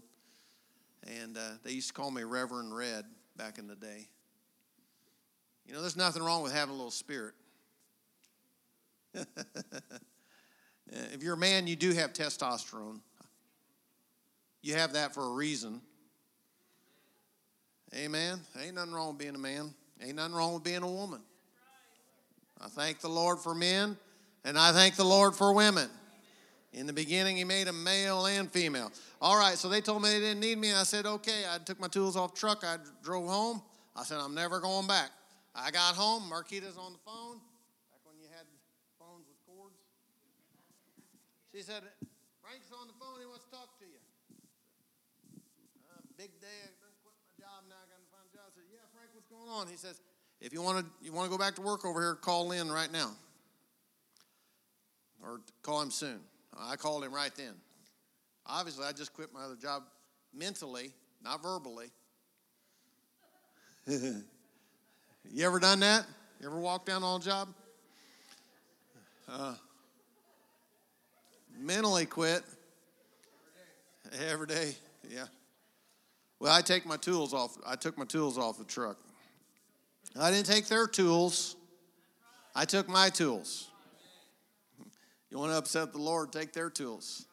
And 1.07 1.37
uh, 1.37 1.51
they 1.63 1.71
used 1.71 1.87
to 1.87 1.93
call 1.93 2.11
me 2.11 2.23
Reverend 2.23 2.75
Red 2.75 3.05
back 3.35 3.57
in 3.57 3.67
the 3.67 3.75
day. 3.75 4.07
You 5.65 5.73
know, 5.73 5.81
there's 5.81 5.97
nothing 5.97 6.23
wrong 6.23 6.43
with 6.43 6.53
having 6.53 6.73
a 6.73 6.77
little 6.77 6.91
spirit. 6.91 7.33
if 9.13 9.25
you're 11.21 11.33
a 11.33 11.37
man, 11.37 11.67
you 11.67 11.75
do 11.75 11.93
have 11.93 12.13
testosterone. 12.13 12.99
You 14.61 14.75
have 14.75 14.93
that 14.93 15.13
for 15.13 15.23
a 15.23 15.31
reason. 15.31 15.81
Amen. 17.95 18.39
Ain't 18.61 18.75
nothing 18.75 18.93
wrong 18.93 19.09
with 19.09 19.17
being 19.17 19.35
a 19.35 19.39
man. 19.39 19.73
Ain't 20.01 20.15
nothing 20.15 20.35
wrong 20.35 20.53
with 20.53 20.63
being 20.63 20.83
a 20.83 20.91
woman. 20.91 21.21
I 22.59 22.67
thank 22.67 22.99
the 22.99 23.09
Lord 23.09 23.39
for 23.39 23.53
men, 23.53 23.97
and 24.43 24.57
I 24.57 24.71
thank 24.71 24.95
the 24.95 25.05
Lord 25.05 25.35
for 25.35 25.53
women. 25.53 25.89
In 26.77 26.85
the 26.85 26.93
beginning, 26.93 27.37
He 27.37 27.43
made 27.43 27.65
them 27.65 27.83
male 27.83 28.27
and 28.27 28.51
female. 28.51 28.91
All 29.19 29.35
right, 29.35 29.57
so 29.57 29.67
they 29.67 29.81
told 29.81 30.03
me 30.03 30.09
they 30.09 30.19
didn't 30.19 30.39
need 30.39 30.59
me. 30.59 30.73
I 30.73 30.83
said, 30.83 31.07
okay. 31.07 31.41
I 31.49 31.57
took 31.57 31.79
my 31.79 31.87
tools 31.87 32.15
off 32.15 32.35
the 32.35 32.39
truck. 32.39 32.63
I 32.63 32.77
drove 33.01 33.27
home. 33.27 33.63
I 33.95 34.03
said, 34.03 34.19
I'm 34.21 34.35
never 34.35 34.59
going 34.59 34.85
back. 34.85 35.09
I 35.55 35.71
got 35.71 35.95
home. 35.95 36.29
Marquita's 36.29 36.77
on 36.77 36.93
the 36.93 37.01
phone. 37.01 37.41
Back 37.89 38.05
when 38.05 38.21
you 38.21 38.29
had 38.29 38.45
phones 39.01 39.25
with 39.25 39.41
cords. 39.49 39.73
She 41.49 41.65
said, 41.65 41.81
Frank's 42.45 42.69
on 42.69 42.85
the 42.85 42.93
phone. 43.01 43.17
He 43.17 43.25
wants 43.25 43.45
to 43.45 43.51
talk 43.57 43.73
to 43.81 43.85
you. 43.89 43.97
Uh, 45.89 45.97
big 46.13 46.29
day. 46.37 46.61
I 46.61 46.69
done 46.77 46.93
quit 47.01 47.17
my 47.25 47.33
job. 47.41 47.65
Now 47.65 47.81
I 47.81 47.89
got 47.89 48.05
to 48.05 48.09
find 48.13 48.21
a 48.29 48.33
job. 48.37 48.45
I 48.45 48.53
said, 48.53 48.69
yeah, 48.69 48.85
Frank, 48.93 49.09
what's 49.17 49.25
going 49.25 49.49
on? 49.49 49.65
He 49.65 49.81
says, 49.81 49.97
if 50.45 50.53
you 50.53 50.61
want 50.61 50.85
to 50.85 50.85
you 51.01 51.11
want 51.11 51.25
to 51.25 51.33
go 51.33 51.41
back 51.41 51.57
to 51.57 51.65
work 51.65 51.89
over 51.89 51.99
here, 51.99 52.13
call 52.13 52.53
in 52.53 52.69
right 52.69 52.93
now. 52.93 53.17
Or 55.25 55.41
call 55.65 55.81
him 55.81 55.89
soon. 55.89 56.21
I 56.59 56.75
called 56.75 57.03
him 57.03 57.13
right 57.13 57.31
then. 57.35 57.53
Obviously, 58.45 58.85
I 58.85 58.91
just 58.91 59.13
quit 59.13 59.33
my 59.33 59.41
other 59.41 59.55
job 59.55 59.83
mentally, 60.33 60.91
not 61.23 61.43
verbally. 61.43 61.87
you 63.87 64.23
ever 65.41 65.59
done 65.59 65.81
that? 65.81 66.05
You 66.39 66.47
ever 66.47 66.59
walked 66.59 66.85
down 66.85 67.03
on 67.03 67.21
a 67.21 67.23
job? 67.23 67.49
Uh, 69.29 69.55
mentally 71.59 72.05
quit. 72.05 72.43
Every 74.29 74.47
day, 74.47 74.75
yeah. 75.09 75.25
Well, 76.39 76.53
I 76.53 76.61
take 76.61 76.85
my 76.85 76.97
tools 76.97 77.33
off. 77.33 77.57
I 77.65 77.75
took 77.75 77.97
my 77.97 78.05
tools 78.05 78.37
off 78.37 78.57
the 78.57 78.63
truck. 78.63 78.97
I 80.17 80.31
didn't 80.31 80.45
take 80.45 80.67
their 80.67 80.87
tools. 80.87 81.55
I 82.55 82.65
took 82.65 82.87
my 82.87 83.09
tools. 83.09 83.69
You 85.29 85.37
want 85.37 85.51
to 85.51 85.57
upset 85.57 85.91
the 85.91 85.99
Lord, 85.99 86.31
take 86.31 86.53
their 86.53 86.69
tools. 86.69 87.25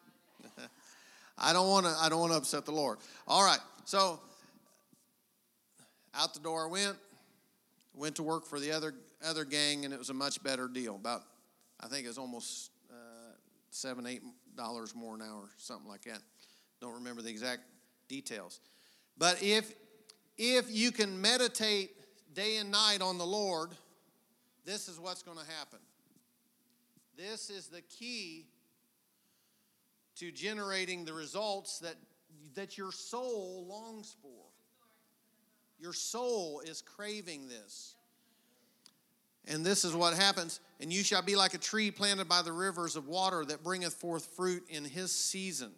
I 1.37 1.53
don't 1.53 1.69
want 1.69 1.85
to 1.85 1.95
I 1.99 2.09
don't 2.09 2.19
want 2.19 2.31
to 2.33 2.37
upset 2.37 2.65
the 2.65 2.71
Lord. 2.71 2.97
All 3.27 3.43
right. 3.43 3.59
So 3.85 4.19
out 6.13 6.33
the 6.33 6.39
door 6.39 6.67
I 6.67 6.71
went, 6.71 6.97
went 7.93 8.15
to 8.15 8.23
work 8.23 8.45
for 8.45 8.59
the 8.59 8.71
other 8.71 8.93
other 9.25 9.45
gang 9.45 9.85
and 9.85 9.93
it 9.93 9.99
was 9.99 10.09
a 10.09 10.13
much 10.13 10.43
better 10.43 10.67
deal. 10.67 10.95
About 10.95 11.23
I 11.79 11.87
think 11.87 12.05
it 12.05 12.09
was 12.09 12.17
almost 12.17 12.71
uh, 12.91 13.33
7 13.71 14.05
8 14.05 14.21
dollars 14.55 14.95
more 14.95 15.15
an 15.15 15.21
hour, 15.21 15.49
something 15.57 15.89
like 15.89 16.03
that. 16.03 16.19
Don't 16.81 16.95
remember 16.95 17.21
the 17.21 17.29
exact 17.29 17.61
details. 18.07 18.59
But 19.17 19.41
if 19.41 19.73
if 20.37 20.69
you 20.69 20.91
can 20.91 21.21
meditate 21.21 21.91
day 22.33 22.57
and 22.57 22.71
night 22.71 23.01
on 23.01 23.17
the 23.17 23.25
Lord, 23.25 23.71
this 24.65 24.89
is 24.89 24.99
what's 24.99 25.23
going 25.23 25.37
to 25.37 25.45
happen. 25.57 25.79
This 27.17 27.49
is 27.49 27.67
the 27.67 27.81
key 27.81 28.45
to 30.17 30.31
generating 30.31 31.05
the 31.05 31.13
results 31.13 31.79
that, 31.79 31.95
that 32.55 32.77
your 32.77 32.91
soul 32.91 33.65
longs 33.67 34.15
for. 34.21 34.45
Your 35.79 35.93
soul 35.93 36.61
is 36.65 36.81
craving 36.81 37.47
this. 37.47 37.95
And 39.47 39.65
this 39.65 39.85
is 39.85 39.93
what 39.93 40.15
happens. 40.15 40.59
And 40.79 40.91
you 40.91 41.03
shall 41.03 41.21
be 41.21 41.35
like 41.35 41.53
a 41.53 41.57
tree 41.57 41.91
planted 41.91 42.27
by 42.27 42.41
the 42.41 42.51
rivers 42.51 42.95
of 42.95 43.07
water 43.07 43.45
that 43.45 43.63
bringeth 43.63 43.93
forth 43.93 44.25
fruit 44.35 44.63
in 44.69 44.83
his 44.83 45.11
season. 45.11 45.71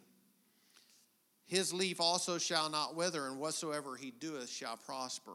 His 1.46 1.72
leaf 1.72 2.00
also 2.00 2.38
shall 2.38 2.68
not 2.68 2.94
wither, 2.94 3.26
and 3.26 3.38
whatsoever 3.38 3.96
he 3.96 4.10
doeth 4.10 4.50
shall 4.50 4.76
prosper. 4.76 5.32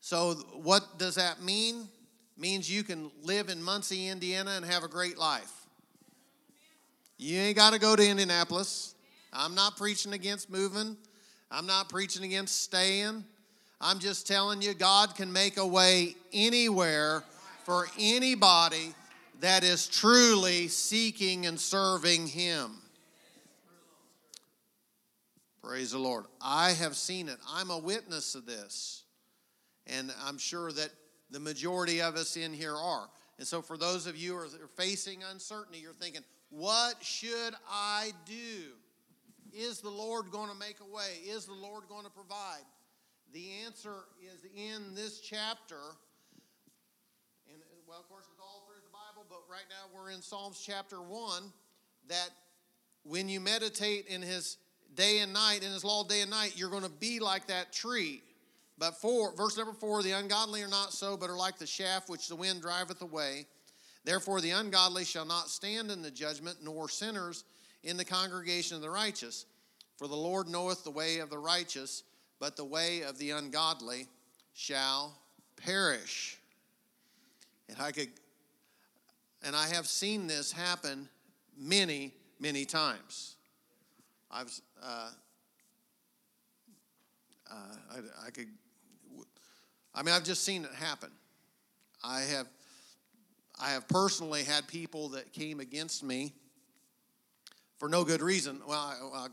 So, 0.00 0.34
what 0.52 0.98
does 0.98 1.14
that 1.16 1.42
mean? 1.42 1.88
Means 2.38 2.70
you 2.70 2.84
can 2.84 3.10
live 3.24 3.48
in 3.48 3.60
Muncie, 3.60 4.06
Indiana, 4.06 4.52
and 4.52 4.64
have 4.64 4.84
a 4.84 4.88
great 4.88 5.18
life. 5.18 5.52
You 7.18 7.36
ain't 7.36 7.56
got 7.56 7.72
to 7.72 7.80
go 7.80 7.96
to 7.96 8.08
Indianapolis. 8.08 8.94
I'm 9.32 9.56
not 9.56 9.76
preaching 9.76 10.12
against 10.12 10.48
moving. 10.48 10.96
I'm 11.50 11.66
not 11.66 11.88
preaching 11.88 12.22
against 12.22 12.62
staying. 12.62 13.24
I'm 13.80 13.98
just 13.98 14.26
telling 14.26 14.62
you, 14.62 14.72
God 14.74 15.16
can 15.16 15.32
make 15.32 15.56
a 15.56 15.66
way 15.66 16.14
anywhere 16.32 17.24
for 17.64 17.88
anybody 17.98 18.94
that 19.40 19.64
is 19.64 19.88
truly 19.88 20.68
seeking 20.68 21.46
and 21.46 21.58
serving 21.58 22.28
Him. 22.28 22.70
Praise 25.62 25.90
the 25.90 25.98
Lord. 25.98 26.24
I 26.40 26.70
have 26.70 26.96
seen 26.96 27.28
it. 27.28 27.38
I'm 27.48 27.70
a 27.70 27.78
witness 27.78 28.34
of 28.34 28.46
this. 28.46 29.02
And 29.86 30.12
I'm 30.24 30.38
sure 30.38 30.70
that 30.72 30.90
the 31.30 31.40
majority 31.40 32.00
of 32.00 32.16
us 32.16 32.36
in 32.36 32.52
here 32.52 32.76
are. 32.76 33.08
And 33.38 33.46
so, 33.46 33.62
for 33.62 33.76
those 33.76 34.06
of 34.06 34.16
you 34.16 34.32
who 34.32 34.38
are 34.38 34.68
facing 34.76 35.22
uncertainty, 35.30 35.78
you're 35.78 35.92
thinking, 35.92 36.22
what 36.50 36.96
should 37.02 37.54
I 37.70 38.12
do? 38.26 38.72
Is 39.52 39.80
the 39.80 39.90
Lord 39.90 40.30
going 40.30 40.50
to 40.50 40.56
make 40.56 40.76
a 40.80 40.94
way? 40.94 41.20
Is 41.26 41.46
the 41.46 41.54
Lord 41.54 41.84
going 41.88 42.04
to 42.04 42.10
provide? 42.10 42.64
The 43.32 43.46
answer 43.64 43.94
is 44.22 44.44
in 44.54 44.94
this 44.94 45.20
chapter. 45.20 45.76
And 47.52 47.60
uh, 47.62 47.76
well, 47.86 48.00
of 48.00 48.08
course, 48.08 48.24
it's 48.30 48.40
all 48.40 48.64
through 48.66 48.82
the 48.82 48.92
Bible, 48.92 49.26
but 49.28 49.40
right 49.50 49.64
now 49.68 49.94
we're 49.94 50.10
in 50.10 50.22
Psalms 50.22 50.62
chapter 50.64 50.96
1 50.96 51.42
that 52.08 52.30
when 53.04 53.28
you 53.28 53.40
meditate 53.40 54.06
in 54.06 54.22
his 54.22 54.56
day 54.94 55.18
and 55.20 55.32
night, 55.32 55.62
in 55.62 55.70
his 55.72 55.84
law 55.84 56.04
day 56.04 56.22
and 56.22 56.30
night, 56.30 56.54
you're 56.56 56.70
going 56.70 56.82
to 56.82 56.88
be 56.88 57.20
like 57.20 57.46
that 57.46 57.72
tree. 57.72 58.22
But 58.78 59.00
four, 59.00 59.34
verse 59.34 59.56
number 59.56 59.72
four, 59.72 60.02
the 60.02 60.12
ungodly 60.12 60.62
are 60.62 60.68
not 60.68 60.92
so, 60.92 61.16
but 61.16 61.30
are 61.30 61.36
like 61.36 61.58
the 61.58 61.66
shaft 61.66 62.08
which 62.08 62.28
the 62.28 62.36
wind 62.36 62.62
driveth 62.62 63.02
away. 63.02 63.46
Therefore, 64.04 64.40
the 64.40 64.50
ungodly 64.50 65.04
shall 65.04 65.24
not 65.24 65.48
stand 65.48 65.90
in 65.90 66.00
the 66.00 66.10
judgment, 66.10 66.58
nor 66.62 66.88
sinners 66.88 67.44
in 67.82 67.96
the 67.96 68.04
congregation 68.04 68.76
of 68.76 68.82
the 68.82 68.90
righteous. 68.90 69.46
For 69.96 70.06
the 70.06 70.14
Lord 70.14 70.48
knoweth 70.48 70.84
the 70.84 70.92
way 70.92 71.18
of 71.18 71.28
the 71.28 71.38
righteous, 71.38 72.04
but 72.38 72.56
the 72.56 72.64
way 72.64 73.02
of 73.02 73.18
the 73.18 73.32
ungodly 73.32 74.06
shall 74.54 75.18
perish. 75.56 76.38
And 77.68 77.76
I 77.80 77.90
could, 77.90 78.08
and 79.42 79.56
I 79.56 79.66
have 79.68 79.88
seen 79.88 80.28
this 80.28 80.52
happen 80.52 81.08
many, 81.58 82.14
many 82.38 82.64
times. 82.64 83.34
I've, 84.30 84.52
uh, 84.80 85.10
uh, 87.50 87.54
I, 87.90 88.26
I 88.26 88.30
could, 88.30 88.48
I 89.98 90.04
mean, 90.04 90.14
I've 90.14 90.22
just 90.22 90.44
seen 90.44 90.62
it 90.64 90.70
happen. 90.74 91.10
I 92.04 92.20
have, 92.20 92.46
I 93.60 93.70
have 93.70 93.88
personally 93.88 94.44
had 94.44 94.68
people 94.68 95.08
that 95.08 95.32
came 95.32 95.58
against 95.58 96.04
me 96.04 96.32
for 97.78 97.88
no 97.88 98.04
good 98.04 98.22
reason. 98.22 98.60
Well, 98.64 99.12
I, 99.12 99.26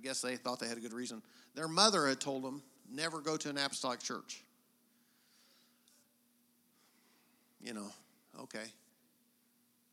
guess 0.00 0.20
they 0.20 0.36
thought 0.36 0.60
they 0.60 0.68
had 0.68 0.78
a 0.78 0.80
good 0.80 0.92
reason. 0.92 1.20
Their 1.56 1.66
mother 1.66 2.06
had 2.06 2.20
told 2.20 2.44
them, 2.44 2.62
never 2.88 3.20
go 3.20 3.36
to 3.36 3.50
an 3.50 3.58
apostolic 3.58 3.98
church. 3.98 4.44
You 7.60 7.74
know, 7.74 7.90
okay. 8.42 8.66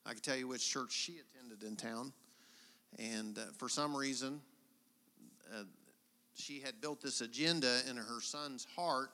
I 0.05 0.11
can 0.11 0.19
tell 0.19 0.37
you 0.37 0.47
which 0.47 0.69
church 0.69 0.91
she 0.91 1.13
attended 1.13 1.67
in 1.67 1.75
town. 1.75 2.13
And 2.99 3.39
uh, 3.39 3.41
for 3.57 3.69
some 3.69 3.97
reason, 3.97 4.39
uh, 5.51 5.63
she 6.35 6.59
had 6.59 6.79
built 6.79 7.01
this 7.01 7.21
agenda 7.21 7.79
in 7.89 7.97
her 7.97 8.21
son's 8.21 8.67
heart 8.75 9.09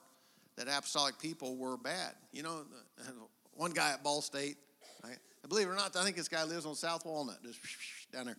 that 0.58 0.66
apostolic 0.66 1.18
people 1.20 1.56
were 1.56 1.76
bad. 1.76 2.14
You 2.32 2.42
know, 2.42 2.62
one 3.54 3.70
guy 3.70 3.92
at 3.92 4.02
Ball 4.02 4.20
State, 4.20 4.56
I, 5.04 5.08
believe 5.48 5.68
it 5.68 5.70
or 5.70 5.76
not, 5.76 5.96
I 5.96 6.04
think 6.04 6.16
this 6.16 6.28
guy 6.28 6.44
lives 6.44 6.66
on 6.66 6.74
South 6.74 7.06
Walnut, 7.06 7.42
just 7.42 7.60
down 8.12 8.26
there. 8.26 8.36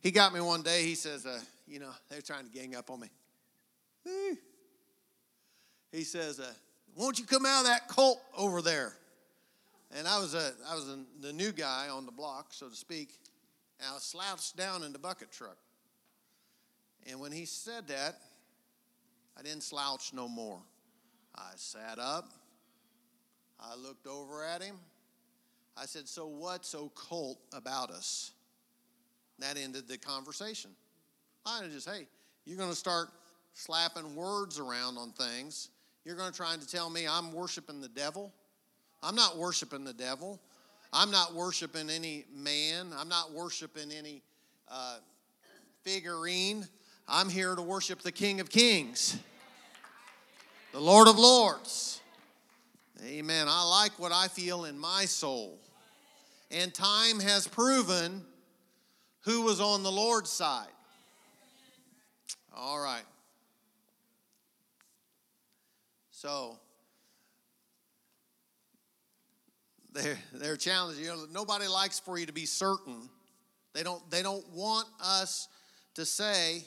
He 0.00 0.10
got 0.10 0.32
me 0.32 0.40
one 0.40 0.62
day. 0.62 0.82
He 0.84 0.94
says, 0.94 1.26
uh, 1.26 1.38
you 1.66 1.78
know, 1.78 1.90
they're 2.08 2.22
trying 2.22 2.44
to 2.44 2.50
gang 2.50 2.74
up 2.74 2.90
on 2.90 3.00
me. 3.00 3.08
He 5.92 6.04
says, 6.04 6.40
uh, 6.40 6.50
"Won't 6.96 7.18
you 7.18 7.26
come 7.26 7.44
out 7.44 7.60
of 7.60 7.66
that 7.66 7.88
cult 7.88 8.20
over 8.36 8.62
there?" 8.62 8.94
And 9.94 10.08
I 10.08 10.18
was 10.18 10.34
a, 10.34 10.52
I 10.70 10.74
was 10.74 10.88
a, 10.88 10.98
the 11.20 11.32
new 11.32 11.52
guy 11.52 11.88
on 11.90 12.06
the 12.06 12.12
block, 12.12 12.48
so 12.50 12.68
to 12.68 12.76
speak. 12.76 13.18
And 13.78 13.88
I 13.90 13.94
was 13.94 14.02
slouched 14.02 14.56
down 14.56 14.82
in 14.82 14.92
the 14.92 14.98
bucket 14.98 15.30
truck. 15.30 15.58
And 17.06 17.20
when 17.20 17.32
he 17.32 17.44
said 17.44 17.88
that, 17.88 18.16
I 19.38 19.42
didn't 19.42 19.62
slouch 19.62 20.12
no 20.14 20.28
more. 20.28 20.60
I 21.38 21.52
sat 21.56 21.98
up. 21.98 22.28
I 23.60 23.76
looked 23.76 24.06
over 24.06 24.44
at 24.44 24.62
him. 24.62 24.76
I 25.76 25.86
said, 25.86 26.08
So 26.08 26.26
what's 26.26 26.74
occult 26.74 27.38
about 27.52 27.90
us? 27.90 28.32
That 29.38 29.56
ended 29.56 29.86
the 29.86 29.98
conversation. 29.98 30.72
I 31.46 31.62
just, 31.72 31.88
hey, 31.88 32.06
you're 32.44 32.58
going 32.58 32.70
to 32.70 32.76
start 32.76 33.08
slapping 33.54 34.16
words 34.16 34.58
around 34.58 34.98
on 34.98 35.12
things. 35.12 35.68
You're 36.04 36.16
going 36.16 36.30
to 36.30 36.36
try 36.36 36.56
to 36.56 36.66
tell 36.66 36.90
me 36.90 37.06
I'm 37.06 37.32
worshiping 37.32 37.80
the 37.80 37.88
devil. 37.88 38.32
I'm 39.02 39.14
not 39.14 39.36
worshiping 39.36 39.84
the 39.84 39.92
devil. 39.92 40.40
I'm 40.92 41.10
not 41.10 41.34
worshiping 41.34 41.90
any 41.90 42.24
man. 42.34 42.88
I'm 42.96 43.08
not 43.08 43.32
worshiping 43.32 43.92
any 43.96 44.22
uh, 44.68 44.98
figurine. 45.84 46.66
I'm 47.06 47.28
here 47.28 47.54
to 47.54 47.62
worship 47.62 48.02
the 48.02 48.12
King 48.12 48.40
of 48.40 48.50
Kings, 48.50 49.18
the 50.72 50.80
Lord 50.80 51.08
of 51.08 51.18
Lords. 51.18 52.00
Amen. 53.04 53.46
I 53.48 53.68
like 53.68 53.98
what 53.98 54.12
I 54.12 54.28
feel 54.28 54.64
in 54.64 54.78
my 54.78 55.04
soul. 55.04 55.58
And 56.50 56.72
time 56.72 57.20
has 57.20 57.46
proven 57.46 58.24
who 59.20 59.42
was 59.42 59.60
on 59.60 59.82
the 59.82 59.92
Lord's 59.92 60.30
side. 60.30 60.66
All 62.56 62.80
right. 62.80 63.04
So, 66.10 66.58
they're, 69.92 70.18
they're 70.32 70.56
challenging. 70.56 71.04
You 71.04 71.10
know, 71.10 71.26
nobody 71.32 71.68
likes 71.68 72.00
for 72.00 72.18
you 72.18 72.26
to 72.26 72.32
be 72.32 72.46
certain. 72.46 73.08
They 73.74 73.82
don't, 73.82 74.08
they 74.10 74.22
don't 74.22 74.48
want 74.50 74.88
us 75.00 75.48
to 75.94 76.04
say 76.04 76.64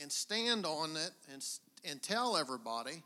and 0.00 0.12
stand 0.12 0.66
on 0.66 0.96
it 0.96 1.10
and, 1.32 1.42
and 1.88 2.02
tell 2.02 2.36
everybody 2.36 3.02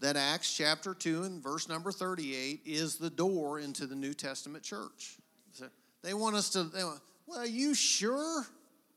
that 0.00 0.16
Acts 0.16 0.54
chapter 0.54 0.94
2 0.94 1.22
and 1.22 1.42
verse 1.42 1.68
number 1.68 1.90
38 1.90 2.60
is 2.64 2.96
the 2.96 3.10
door 3.10 3.58
into 3.58 3.86
the 3.86 3.94
New 3.94 4.14
Testament 4.14 4.62
church. 4.62 5.16
They 6.02 6.14
want 6.14 6.36
us 6.36 6.50
to, 6.50 6.64
they 6.64 6.84
want, 6.84 7.00
well, 7.26 7.40
are 7.40 7.46
you 7.46 7.74
sure? 7.74 8.46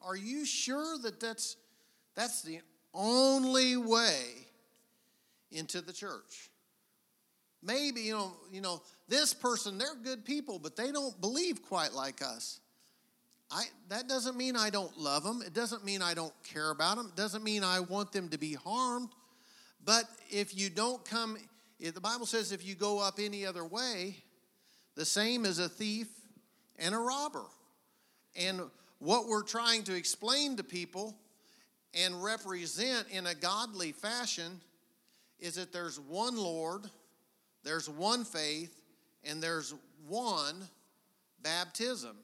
Are 0.01 0.15
you 0.15 0.45
sure 0.45 0.97
that 0.99 1.19
that's, 1.19 1.55
that's 2.15 2.43
the 2.43 2.59
only 2.93 3.77
way 3.77 4.25
into 5.51 5.81
the 5.81 5.91
church? 5.91 6.51
Maybe, 7.63 8.01
you 8.01 8.13
know, 8.13 8.33
you 8.51 8.61
know, 8.61 8.81
this 9.07 9.33
person, 9.33 9.79
they're 9.79 9.95
good 10.03 10.23
people, 10.23 10.59
but 10.59 10.75
they 10.75 10.91
don't 10.91 11.19
believe 11.19 11.63
quite 11.63 11.93
like 11.93 12.21
us. 12.21 12.59
I, 13.51 13.63
that 13.89 14.07
doesn't 14.07 14.37
mean 14.37 14.55
I 14.55 14.69
don't 14.69 14.95
love 14.97 15.23
them. 15.23 15.41
It 15.45 15.53
doesn't 15.53 15.83
mean 15.83 16.01
I 16.01 16.13
don't 16.13 16.33
care 16.43 16.69
about 16.69 16.97
them. 16.97 17.07
It 17.07 17.15
doesn't 17.15 17.43
mean 17.43 17.63
I 17.63 17.79
want 17.79 18.11
them 18.11 18.29
to 18.29 18.37
be 18.37 18.53
harmed. 18.53 19.09
But 19.83 20.05
if 20.29 20.55
you 20.55 20.69
don't 20.69 21.03
come, 21.03 21.37
the 21.79 21.99
Bible 21.99 22.25
says 22.25 22.51
if 22.51 22.65
you 22.65 22.75
go 22.75 22.99
up 22.99 23.15
any 23.19 23.45
other 23.45 23.65
way, 23.65 24.17
the 24.95 25.05
same 25.05 25.45
as 25.45 25.59
a 25.59 25.69
thief 25.69 26.07
and 26.77 26.93
a 26.93 26.97
robber. 26.97 27.45
And 28.35 28.61
what 28.99 29.27
we're 29.27 29.43
trying 29.43 29.83
to 29.83 29.95
explain 29.95 30.57
to 30.57 30.63
people 30.63 31.15
and 31.93 32.21
represent 32.21 33.07
in 33.09 33.25
a 33.25 33.33
godly 33.33 33.93
fashion 33.93 34.61
is 35.39 35.55
that 35.55 35.73
there's 35.73 35.99
one 35.99 36.37
Lord, 36.37 36.83
there's 37.63 37.89
one 37.89 38.25
faith, 38.25 38.79
and 39.23 39.41
there's 39.41 39.73
one 40.07 40.67
baptism. 41.41 42.15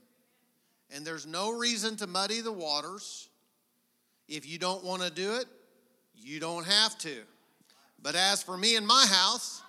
And 0.96 1.06
there's 1.06 1.28
no 1.28 1.52
reason 1.52 1.98
to 1.98 2.08
muddy 2.08 2.40
the 2.40 2.54
waters. 2.54 3.28
If 4.30 4.48
you 4.48 4.58
don't 4.58 4.82
want 4.82 5.02
to 5.02 5.12
do 5.12 5.36
it, 5.36 5.46
you 6.16 6.40
don't 6.40 6.66
have 6.66 6.98
to. 7.00 7.18
But 8.02 8.16
as 8.16 8.42
for 8.42 8.56
me 8.56 8.78
and 8.78 8.88
my 8.88 9.06
house, 9.06 9.62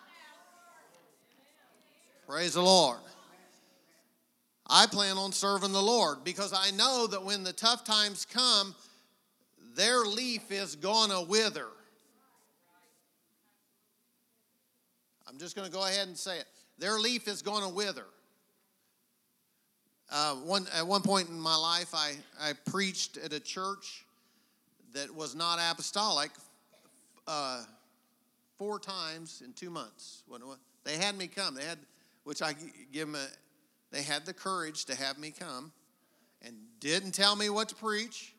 praise 2.29 2.55
the 2.55 2.63
Lord. 2.63 2.99
I 4.69 4.87
plan 4.87 5.17
on 5.17 5.33
serving 5.33 5.73
the 5.73 5.83
Lord 5.83 6.23
because 6.23 6.53
I 6.53 6.71
know 6.71 7.09
that 7.09 7.25
when 7.25 7.43
the 7.43 7.53
tough 7.53 7.85
times 7.85 8.25
come, 8.25 8.77
their 9.75 10.03
leaf 10.05 10.53
is 10.53 10.77
going 10.77 11.11
to 11.11 11.27
wither. 11.29 11.67
I'm 15.29 15.39
just 15.39 15.57
going 15.57 15.67
to 15.67 15.73
go 15.73 15.85
ahead 15.85 16.07
and 16.07 16.17
say 16.17 16.39
it. 16.39 16.47
Their 16.79 17.01
leaf 17.01 17.27
is 17.27 17.43
going 17.43 17.65
to 17.65 17.69
wither. 17.69 18.07
Uh, 20.11 20.35
one, 20.37 20.67
at 20.73 20.87
one 20.87 21.03
point 21.03 21.29
in 21.29 21.39
my 21.39 21.57
life, 21.57 21.93
I, 21.93 22.15
I 22.41 22.53
preached 22.71 23.17
at 23.17 23.33
a 23.33 23.41
church 23.41 24.05
that 24.93 25.13
was 25.15 25.35
not 25.35 25.59
apostolic 25.59 26.31
uh, 27.27 27.65
four 28.57 28.79
times 28.79 29.43
in 29.45 29.53
two 29.53 29.71
months. 29.71 30.23
They 30.85 30.97
had 30.97 31.19
me 31.19 31.27
come. 31.27 31.55
They 31.55 31.65
had, 31.65 31.79
which 32.25 32.41
I 32.41 32.55
give 32.93 33.09
them 33.09 33.17
a, 33.17 33.27
they 33.91 34.03
had 34.03 34.25
the 34.25 34.33
courage 34.33 34.85
to 34.87 34.95
have 34.95 35.19
me 35.19 35.33
come 35.37 35.73
and 36.43 36.55
didn't 36.81 37.13
tell 37.13 37.35
me 37.35 37.51
what 37.51 37.69
to 37.71 37.75
preach. 37.75 38.33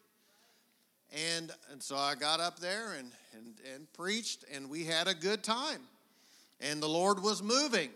And, 1.36 1.52
and 1.72 1.82
so 1.82 1.98
I 1.98 2.16
got 2.16 2.40
up 2.40 2.60
there 2.60 2.94
and, 2.98 3.12
and, 3.34 3.54
and 3.74 3.94
preached, 3.94 4.46
and 4.54 4.70
we 4.70 4.86
had 4.86 5.08
a 5.08 5.14
good 5.14 5.44
time. 5.44 5.82
And 6.60 6.82
the 6.82 6.88
Lord 6.88 7.22
was 7.22 7.44
moving. 7.44 7.90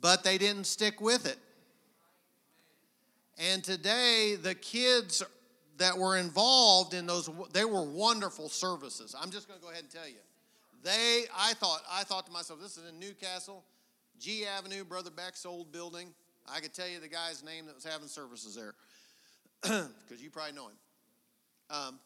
But 0.00 0.24
they 0.24 0.38
didn't 0.38 0.64
stick 0.64 1.00
with 1.00 1.26
it. 1.26 1.38
And 3.38 3.64
today, 3.64 4.36
the 4.40 4.54
kids 4.54 5.22
that 5.78 5.96
were 5.96 6.18
involved 6.18 6.92
in 6.92 7.06
those, 7.06 7.28
they 7.52 7.64
were 7.64 7.82
wonderful 7.82 8.48
services. 8.48 9.14
I'm 9.18 9.30
just 9.30 9.48
going 9.48 9.58
to 9.58 9.64
go 9.64 9.70
ahead 9.70 9.82
and 9.82 9.90
tell 9.90 10.06
you. 10.06 10.20
They, 10.82 11.24
I 11.36 11.54
thought, 11.54 11.80
I 11.90 12.04
thought 12.04 12.26
to 12.26 12.32
myself, 12.32 12.60
this 12.60 12.76
is 12.76 12.88
in 12.88 12.98
Newcastle, 12.98 13.64
G 14.18 14.46
Avenue, 14.46 14.84
Brother 14.84 15.10
Beck's 15.10 15.44
old 15.44 15.72
building. 15.72 16.08
I 16.52 16.60
could 16.60 16.74
tell 16.74 16.88
you 16.88 17.00
the 17.00 17.08
guy's 17.08 17.44
name 17.44 17.66
that 17.66 17.74
was 17.74 17.84
having 17.84 18.08
services 18.08 18.54
there 18.54 18.74
because 19.62 20.22
you 20.22 20.30
probably 20.30 20.52
know 20.52 20.68
him. 20.68 20.76
Um, 21.70 21.98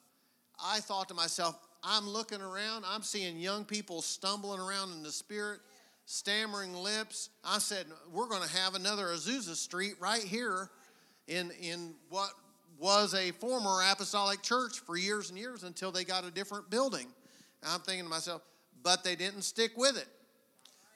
I 0.63 0.81
thought 0.81 1.09
to 1.09 1.15
myself, 1.15 1.59
I'm 1.83 2.09
looking 2.09 2.41
around, 2.41 2.85
I'm 2.87 3.03
seeing 3.03 3.39
young 3.39 3.65
people 3.65 4.03
stumbling 4.03 4.61
around 4.61 4.93
in 4.93 5.03
the 5.03 5.13
spirit, 5.13 5.61
stammering 6.07 6.75
lips. 6.75 7.31
I 7.45 7.59
said, 7.59 7.87
We're 8.13 8.29
going 8.29 8.43
to 8.43 8.57
have 8.57 8.75
another 8.75 9.07
Azusa 9.07 9.55
Street 9.55 9.95
right 10.01 10.23
here 10.23 10.71
in, 11.27 11.51
in 11.61 11.95
what 12.09 12.31
was 12.79 13.15
a 13.15 13.31
former 13.33 13.81
apostolic 13.91 14.43
church 14.43 14.81
for 14.81 14.97
years 14.97 15.31
and 15.31 15.39
years 15.39 15.63
until 15.63 15.93
they 15.93 16.05
got 16.05 16.25
a 16.25 16.31
different 16.31 16.71
building. 16.71 17.07
And 17.63 17.73
I'm 17.73 17.81
thinking 17.81 18.05
to 18.05 18.11
myself, 18.11 18.43
but 18.83 19.05
they 19.05 19.17
didn't 19.17 19.43
stick 19.43 19.73
with 19.77 19.97
it. 19.97 20.09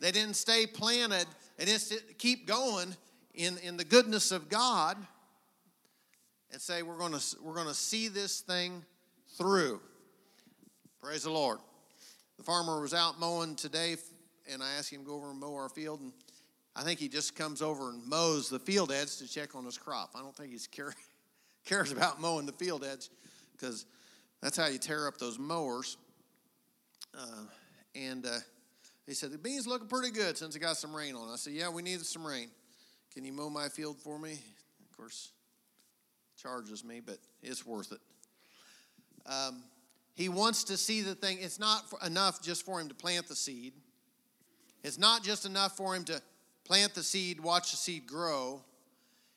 They 0.01 0.11
didn't 0.11 0.35
stay 0.35 0.67
planted. 0.67 1.27
They 1.57 1.65
didn't 1.65 2.19
keep 2.19 2.47
going 2.47 2.95
in, 3.35 3.59
in 3.59 3.77
the 3.77 3.85
goodness 3.85 4.31
of 4.33 4.49
God 4.49 4.97
and 6.53 6.61
say, 6.61 6.83
we're 6.83 6.99
going 6.99 7.13
to 7.13 7.37
we're 7.43 7.55
going 7.55 7.67
to 7.67 7.75
see 7.75 8.09
this 8.09 8.41
thing 8.41 8.85
through. 9.37 9.81
Praise 11.03 11.25
the 11.25 11.31
Lord. 11.31 11.59
The 12.37 12.45
farmer 12.45 12.81
was 12.81 12.95
out 12.95 13.19
mowing 13.19 13.57
today, 13.57 13.97
and 14.53 14.63
I 14.63 14.73
asked 14.79 14.93
him 14.93 15.01
to 15.01 15.07
go 15.07 15.15
over 15.15 15.31
and 15.31 15.39
mow 15.39 15.55
our 15.55 15.69
field, 15.69 16.01
and 16.01 16.13
I 16.75 16.83
think 16.83 17.01
he 17.01 17.09
just 17.09 17.35
comes 17.35 17.61
over 17.63 17.91
and 17.91 18.07
mows 18.07 18.49
the 18.49 18.59
field 18.59 18.93
edge 18.93 19.17
to 19.19 19.29
check 19.29 19.55
on 19.55 19.65
his 19.65 19.77
crop. 19.77 20.11
I 20.15 20.21
don't 20.21 20.35
think 20.35 20.53
he 20.53 20.59
care, 20.71 20.95
cares 21.65 21.93
about 21.93 22.21
mowing 22.21 22.47
the 22.47 22.53
field 22.53 22.85
edge 22.85 23.09
because 23.53 23.87
that's 24.41 24.57
how 24.57 24.67
you 24.69 24.79
tear 24.79 25.09
up 25.09 25.19
those 25.19 25.39
mowers. 25.39 25.97
Uh, 27.17 27.45
and 27.95 28.27
uh, 28.27 28.39
he 29.07 29.15
said, 29.15 29.33
The 29.33 29.39
beans 29.39 29.67
looking 29.67 29.89
pretty 29.89 30.11
good 30.11 30.37
since 30.37 30.55
it 30.55 30.61
got 30.61 30.77
some 30.77 30.95
rain 30.95 31.15
on. 31.15 31.29
I 31.29 31.37
said, 31.37 31.53
Yeah, 31.53 31.69
we 31.69 31.83
need 31.83 32.01
some 32.03 32.27
rain. 32.27 32.51
Can 33.13 33.25
you 33.25 33.33
mow 33.33 33.51
my 33.51 33.69
field 33.69 33.99
for 33.99 34.19
me? 34.19 34.33
Of 34.33 34.97
course, 34.97 35.33
charges 36.41 36.85
me, 36.85 37.01
but 37.05 37.19
it's 37.43 37.67
worth 37.67 37.93
it. 37.93 38.01
Um, 39.27 39.63
he 40.15 40.29
wants 40.29 40.65
to 40.65 40.77
see 40.77 41.03
the 41.03 41.15
thing. 41.15 41.39
It's 41.41 41.59
not 41.59 41.83
enough 42.05 42.43
just 42.43 42.65
for 42.65 42.81
him 42.81 42.89
to 42.89 42.95
plant 42.95 43.29
the 43.29 43.37
seed. 43.37 43.73
It's 44.89 44.99
not 44.99 45.23
just 45.23 45.45
enough 45.45 45.77
for 45.77 45.95
him 45.95 46.05
to 46.05 46.23
plant 46.65 46.95
the 46.95 47.03
seed, 47.03 47.41
watch 47.41 47.73
the 47.73 47.77
seed 47.77 48.07
grow. 48.07 48.63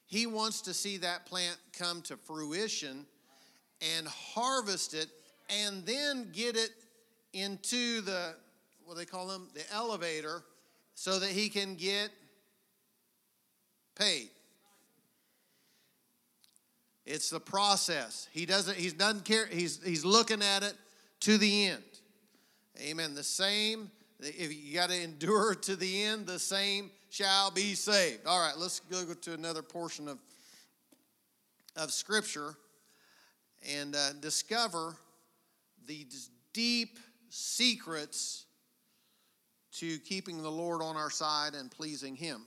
He 0.05 0.25
wants 0.25 0.61
to 0.61 0.73
see 0.73 0.95
that 0.99 1.25
plant 1.25 1.57
come 1.77 2.01
to 2.03 2.15
fruition 2.15 3.05
and 3.97 4.07
harvest 4.07 4.93
it 4.93 5.09
and 5.49 5.85
then 5.85 6.29
get 6.31 6.55
it 6.55 6.69
into 7.33 7.99
the, 7.99 8.33
what 8.85 8.95
they 8.95 9.03
call 9.03 9.27
them, 9.27 9.49
the 9.53 9.69
elevator, 9.73 10.41
so 10.95 11.19
that 11.19 11.31
he 11.31 11.49
can 11.49 11.75
get 11.75 12.11
paid. 13.95 14.29
It's 17.05 17.29
the 17.29 17.41
process. 17.41 18.29
He 18.31 18.45
doesn't, 18.45 18.77
he 18.77 18.89
doesn't 18.89 19.25
care, 19.25 19.47
he's, 19.47 19.83
he's 19.83 20.05
looking 20.05 20.41
at 20.41 20.63
it 20.63 20.75
to 21.21 21.37
the 21.37 21.67
end. 21.67 21.83
Amen. 22.81 23.15
The 23.15 23.23
same, 23.23 23.91
if 24.21 24.53
you 24.53 24.73
got 24.73 24.89
to 24.89 25.01
endure 25.01 25.55
to 25.61 25.75
the 25.75 26.03
end, 26.03 26.27
the 26.27 26.39
same 26.39 26.91
shall 27.09 27.51
be 27.51 27.73
saved. 27.73 28.25
All 28.25 28.39
right, 28.39 28.57
let's 28.57 28.79
go 28.79 29.03
to 29.03 29.33
another 29.33 29.61
portion 29.61 30.07
of, 30.07 30.19
of 31.75 31.91
Scripture 31.91 32.55
and 33.69 33.95
uh, 33.95 34.13
discover 34.21 34.95
the 35.87 36.05
deep 36.53 36.97
secrets 37.29 38.45
to 39.73 39.99
keeping 39.99 40.41
the 40.41 40.51
Lord 40.51 40.81
on 40.81 40.95
our 40.95 41.09
side 41.09 41.53
and 41.55 41.71
pleasing 41.71 42.15
Him. 42.15 42.45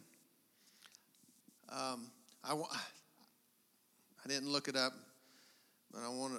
Um, 1.71 2.11
I, 2.45 2.53
I 2.53 4.29
didn't 4.29 4.51
look 4.51 4.69
it 4.69 4.77
up, 4.77 4.93
but 5.93 6.03
I 6.03 6.09
want. 6.09 6.35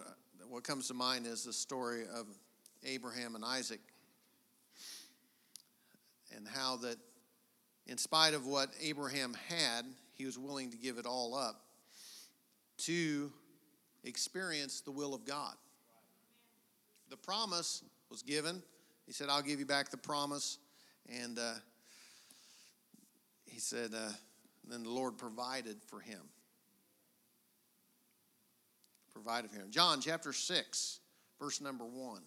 What 0.48 0.64
comes 0.64 0.88
to 0.88 0.94
mind 0.94 1.26
is 1.26 1.44
the 1.44 1.52
story 1.52 2.04
of 2.04 2.28
Abraham 2.84 3.36
and 3.36 3.44
Isaac, 3.44 3.80
and 6.36 6.48
how 6.48 6.78
that, 6.78 6.98
in 7.88 7.98
spite 7.98 8.34
of 8.34 8.46
what 8.46 8.70
Abraham 8.82 9.36
had, 9.50 9.86
he 10.14 10.26
was 10.26 10.38
willing 10.38 10.72
to 10.72 10.78
give 10.78 10.98
it 10.98 11.06
all 11.06 11.36
up 11.36 11.62
to 12.78 13.32
experience 14.04 14.82
the 14.82 14.92
will 14.92 15.14
of 15.14 15.26
God. 15.26 15.56
The 17.10 17.18
promise 17.18 17.84
was 18.10 18.22
given. 18.22 18.62
He 19.06 19.14
said, 19.14 19.28
I'll 19.30 19.42
give 19.42 19.60
you 19.60 19.66
back 19.66 19.90
the 19.90 19.98
promise. 19.98 20.58
And 21.22 21.38
uh, 21.38 21.54
he 23.46 23.60
said, 23.60 23.92
uh, 23.94 24.10
then 24.68 24.84
the 24.84 24.90
Lord 24.90 25.18
provided 25.18 25.78
for 25.88 26.00
him. 26.00 26.22
Provided 29.14 29.52
for 29.52 29.58
him. 29.58 29.68
John 29.70 30.02
chapter 30.02 30.34
6, 30.34 31.00
verse 31.40 31.62
number 31.62 31.86
1. 31.86 32.22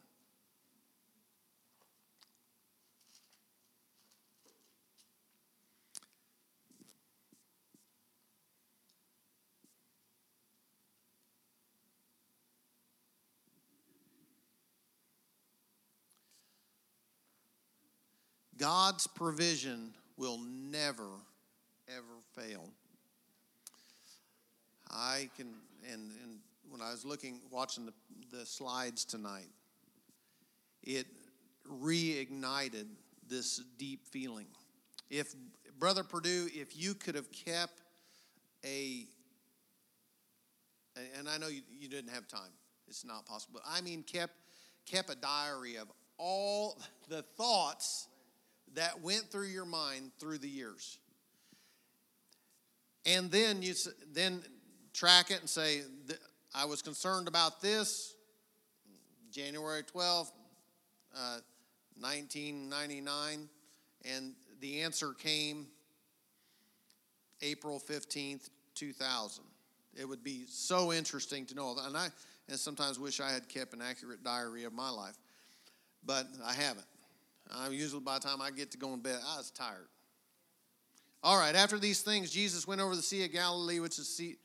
God's 18.58 19.06
provision 19.06 19.94
will 20.16 20.38
never, 20.38 21.08
ever 21.88 22.04
fail. 22.34 22.64
I 24.90 25.30
can, 25.36 25.54
and, 25.90 26.10
and 26.22 26.38
when 26.68 26.82
I 26.82 26.90
was 26.90 27.04
looking, 27.04 27.40
watching 27.50 27.86
the, 27.86 27.92
the 28.36 28.44
slides 28.44 29.04
tonight, 29.04 29.48
it 30.82 31.06
reignited 31.70 32.86
this 33.28 33.62
deep 33.78 34.06
feeling. 34.06 34.46
If, 35.08 35.34
Brother 35.78 36.02
Purdue, 36.02 36.48
if 36.52 36.76
you 36.76 36.94
could 36.94 37.14
have 37.14 37.30
kept 37.30 37.80
a, 38.64 39.06
and 41.16 41.28
I 41.28 41.38
know 41.38 41.48
you, 41.48 41.62
you 41.78 41.88
didn't 41.88 42.10
have 42.10 42.26
time, 42.26 42.50
it's 42.88 43.04
not 43.04 43.24
possible, 43.26 43.60
I 43.66 43.80
mean, 43.82 44.02
kept, 44.02 44.34
kept 44.84 45.10
a 45.10 45.14
diary 45.14 45.76
of 45.76 45.88
all 46.16 46.78
the 47.08 47.22
thoughts 47.22 48.08
that 48.74 49.00
went 49.00 49.30
through 49.30 49.46
your 49.46 49.64
mind 49.64 50.12
through 50.18 50.38
the 50.38 50.48
years. 50.48 50.98
And 53.06 53.30
then 53.30 53.62
you 53.62 53.74
then 54.12 54.42
track 54.92 55.30
it 55.30 55.40
and 55.40 55.48
say, 55.48 55.82
I 56.54 56.64
was 56.64 56.82
concerned 56.82 57.28
about 57.28 57.60
this 57.60 58.14
January 59.30 59.82
12th, 59.82 60.32
uh, 61.14 61.38
1999, 62.00 63.48
and 64.04 64.34
the 64.60 64.82
answer 64.82 65.12
came 65.12 65.66
April 67.42 67.80
15th, 67.80 68.50
2000. 68.74 69.44
It 69.98 70.08
would 70.08 70.22
be 70.22 70.44
so 70.48 70.92
interesting 70.92 71.46
to 71.46 71.54
know. 71.54 71.76
And 71.84 71.96
I 71.96 72.08
and 72.48 72.58
sometimes 72.58 72.98
wish 72.98 73.20
I 73.20 73.30
had 73.30 73.48
kept 73.48 73.74
an 73.74 73.82
accurate 73.82 74.24
diary 74.24 74.64
of 74.64 74.72
my 74.72 74.90
life, 74.90 75.16
but 76.04 76.26
I 76.44 76.54
haven't. 76.54 76.86
I 77.54 77.68
usually 77.68 78.00
by 78.00 78.18
the 78.18 78.26
time 78.26 78.40
I 78.40 78.50
get 78.50 78.70
to 78.72 78.78
go 78.78 78.90
to 78.90 78.96
bed, 78.96 79.18
I 79.26 79.36
was 79.38 79.50
tired. 79.50 79.88
All 81.22 81.38
right, 81.38 81.54
after 81.54 81.78
these 81.78 82.00
things, 82.02 82.30
Jesus 82.30 82.66
went 82.66 82.80
over 82.80 82.94
the 82.94 83.02
Sea 83.02 83.24
of 83.24 83.32
Galilee, 83.32 83.80
which 83.80 83.98
is, 83.98 84.08
sea, 84.08 84.36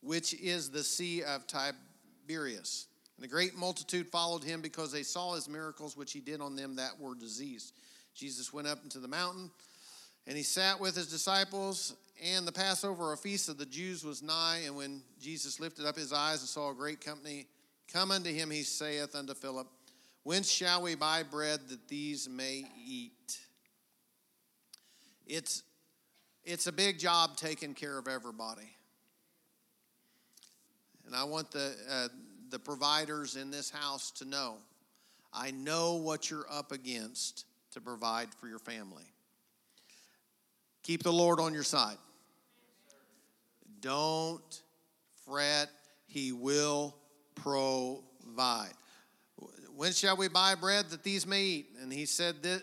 which 0.00 0.32
is 0.34 0.70
the 0.70 0.82
Sea 0.82 1.22
of 1.22 1.46
Tiberias. 1.46 2.86
And 3.16 3.24
a 3.24 3.28
great 3.28 3.56
multitude 3.56 4.08
followed 4.08 4.42
him 4.42 4.60
because 4.60 4.92
they 4.92 5.02
saw 5.02 5.34
his 5.34 5.48
miracles 5.48 5.96
which 5.96 6.12
he 6.12 6.20
did 6.20 6.40
on 6.40 6.56
them 6.56 6.76
that 6.76 6.98
were 6.98 7.14
diseased. 7.14 7.74
Jesus 8.14 8.52
went 8.52 8.66
up 8.66 8.82
into 8.82 8.98
the 8.98 9.08
mountain, 9.08 9.50
and 10.26 10.36
he 10.36 10.42
sat 10.42 10.80
with 10.80 10.96
his 10.96 11.08
disciples. 11.08 11.94
And 12.24 12.46
the 12.46 12.52
Passover, 12.52 13.12
a 13.12 13.16
feast 13.16 13.50
of 13.50 13.58
the 13.58 13.66
Jews, 13.66 14.02
was 14.02 14.22
nigh. 14.22 14.62
And 14.64 14.74
when 14.74 15.02
Jesus 15.20 15.60
lifted 15.60 15.84
up 15.84 15.96
his 15.96 16.14
eyes 16.14 16.40
and 16.40 16.48
saw 16.48 16.70
a 16.70 16.74
great 16.74 17.04
company 17.04 17.46
come 17.92 18.10
unto 18.10 18.32
him, 18.32 18.50
he 18.50 18.62
saith 18.62 19.14
unto 19.14 19.34
Philip, 19.34 19.66
Whence 20.26 20.50
shall 20.50 20.82
we 20.82 20.96
buy 20.96 21.22
bread 21.22 21.60
that 21.68 21.86
these 21.86 22.28
may 22.28 22.64
eat? 22.84 23.38
It's, 25.24 25.62
it's 26.42 26.66
a 26.66 26.72
big 26.72 26.98
job 26.98 27.36
taking 27.36 27.74
care 27.74 27.96
of 27.96 28.08
everybody. 28.08 28.68
And 31.06 31.14
I 31.14 31.22
want 31.22 31.52
the, 31.52 31.76
uh, 31.88 32.08
the 32.50 32.58
providers 32.58 33.36
in 33.36 33.52
this 33.52 33.70
house 33.70 34.10
to 34.18 34.24
know 34.24 34.56
I 35.32 35.52
know 35.52 35.94
what 35.94 36.28
you're 36.28 36.46
up 36.50 36.72
against 36.72 37.44
to 37.74 37.80
provide 37.80 38.34
for 38.40 38.48
your 38.48 38.58
family. 38.58 39.04
Keep 40.82 41.04
the 41.04 41.12
Lord 41.12 41.38
on 41.38 41.54
your 41.54 41.62
side. 41.62 41.98
Don't 43.80 44.62
fret, 45.24 45.70
He 46.08 46.32
will 46.32 46.96
provide. 47.36 48.72
When 49.76 49.92
shall 49.92 50.16
we 50.16 50.28
buy 50.28 50.54
bread 50.54 50.88
that 50.88 51.02
these 51.02 51.26
may 51.26 51.42
eat? 51.42 51.66
And 51.82 51.92
he 51.92 52.06
said 52.06 52.42
that, 52.44 52.62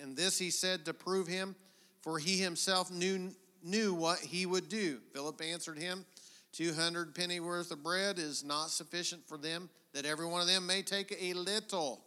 and 0.00 0.16
this 0.16 0.38
he 0.38 0.50
said 0.50 0.84
to 0.84 0.94
prove 0.94 1.26
him, 1.26 1.56
for 2.00 2.16
he 2.16 2.38
himself 2.38 2.92
knew, 2.92 3.32
knew 3.64 3.92
what 3.92 4.20
he 4.20 4.46
would 4.46 4.68
do. 4.68 5.00
Philip 5.12 5.42
answered 5.42 5.78
him, 5.78 6.06
200 6.52 7.12
penny 7.12 7.40
worth 7.40 7.72
of 7.72 7.82
bread 7.82 8.20
is 8.20 8.44
not 8.44 8.70
sufficient 8.70 9.26
for 9.26 9.36
them, 9.36 9.68
that 9.94 10.06
every 10.06 10.26
one 10.26 10.40
of 10.40 10.46
them 10.46 10.64
may 10.64 10.82
take 10.82 11.12
a 11.20 11.32
little. 11.32 12.04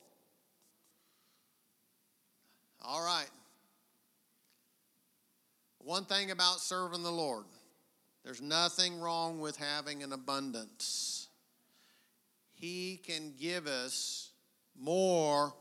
All 2.82 3.04
right. 3.04 3.30
One 5.80 6.06
thing 6.06 6.32
about 6.32 6.62
serving 6.62 7.04
the 7.04 7.12
Lord 7.12 7.44
there's 8.24 8.42
nothing 8.42 9.00
wrong 9.00 9.40
with 9.40 9.56
having 9.56 10.04
an 10.04 10.12
abundance. 10.12 11.30
He 12.56 13.00
can 13.02 13.34
give 13.40 13.68
us 13.68 14.32
more 14.80 15.54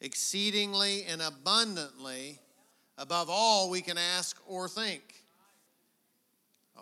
exceedingly 0.00 1.04
and 1.04 1.22
abundantly 1.22 2.38
above 2.98 3.28
all 3.30 3.70
we 3.70 3.80
can 3.80 3.98
ask 3.98 4.36
or 4.46 4.68
think. 4.68 5.02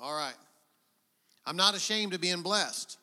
All 0.00 0.14
right. 0.14 0.34
I'm 1.46 1.57
not 1.57 1.74
ashamed 1.74 2.14
of 2.14 2.20
being 2.20 2.42
blessed. 2.42 2.98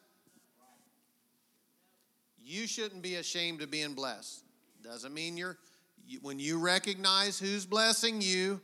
You 2.43 2.68
shouldn't 2.68 3.02
be 3.02 3.16
ashamed 3.16 3.62
of 3.62 3.72
being 3.72 3.93
blessed. 3.93 4.43
Doesn't 4.84 5.14
mean 5.14 5.38
you're, 5.38 5.58
when 6.22 6.39
you 6.39 6.60
recognize 6.60 7.39
who's 7.39 7.66
blessing 7.66 8.20
you, 8.20 8.60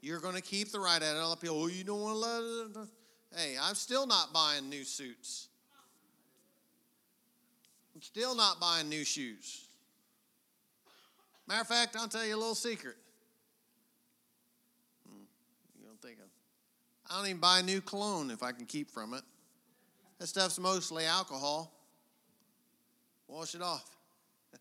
you're 0.00 0.20
going 0.20 0.34
to 0.34 0.42
keep 0.42 0.72
the 0.72 0.80
right 0.80 1.02
attitude. 1.02 1.40
People, 1.40 1.62
oh, 1.62 1.66
you 1.66 1.84
don't 1.84 2.00
want 2.00 2.14
to 2.14 2.18
let 2.18 2.82
it. 2.82 2.88
Hey, 3.36 3.56
I'm 3.60 3.74
still 3.74 4.06
not 4.06 4.32
buying 4.32 4.68
new 4.68 4.84
suits. 4.84 5.47
I'm 7.98 8.02
still 8.02 8.36
not 8.36 8.60
buying 8.60 8.88
new 8.88 9.04
shoes. 9.04 9.66
Matter 11.48 11.62
of 11.62 11.66
fact, 11.66 11.96
I'll 11.98 12.06
tell 12.06 12.24
you 12.24 12.36
a 12.36 12.38
little 12.38 12.54
secret. 12.54 12.94
Hmm, 15.04 15.24
you 15.76 15.84
don't 15.84 16.00
think 16.00 16.20
of 16.20 16.26
I 17.10 17.18
don't 17.18 17.26
even 17.26 17.40
buy 17.40 17.60
new 17.60 17.80
cologne 17.80 18.30
if 18.30 18.44
I 18.44 18.52
can 18.52 18.66
keep 18.66 18.88
from 18.88 19.14
it. 19.14 19.22
That 20.20 20.28
stuff's 20.28 20.60
mostly 20.60 21.06
alcohol. 21.06 21.72
Wash 23.26 23.56
it 23.56 23.62
off. 23.62 23.90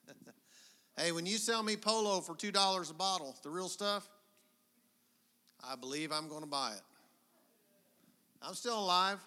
hey, 0.97 1.11
when 1.11 1.27
you 1.27 1.37
sell 1.37 1.61
me 1.61 1.75
polo 1.75 2.21
for 2.21 2.33
$2 2.33 2.89
a 2.89 2.93
bottle, 2.95 3.35
the 3.43 3.51
real 3.51 3.69
stuff, 3.69 4.09
I 5.63 5.75
believe 5.75 6.11
I'm 6.11 6.27
going 6.27 6.41
to 6.41 6.47
buy 6.47 6.71
it. 6.71 6.81
I'm 8.41 8.55
still 8.55 8.79
alive. 8.79 9.19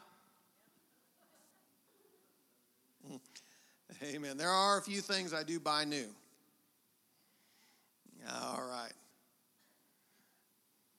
Amen. 4.03 4.37
There 4.37 4.49
are 4.49 4.79
a 4.79 4.83
few 4.83 5.01
things 5.01 5.35
I 5.35 5.43
do 5.43 5.61
buy 5.61 5.85
new. 5.85 6.07
All 8.33 8.63
right. 8.63 8.93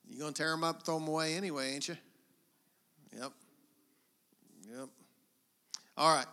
You 0.08 0.18
going 0.18 0.32
to 0.32 0.42
tear 0.42 0.50
them 0.50 0.62
up, 0.62 0.84
throw 0.84 0.98
them 0.98 1.08
away 1.08 1.34
anyway, 1.34 1.72
ain't 1.72 1.88
you? 1.88 1.96
Yep. 3.18 3.32
Yep. 4.70 4.88
All 5.96 6.14
right. 6.14 6.26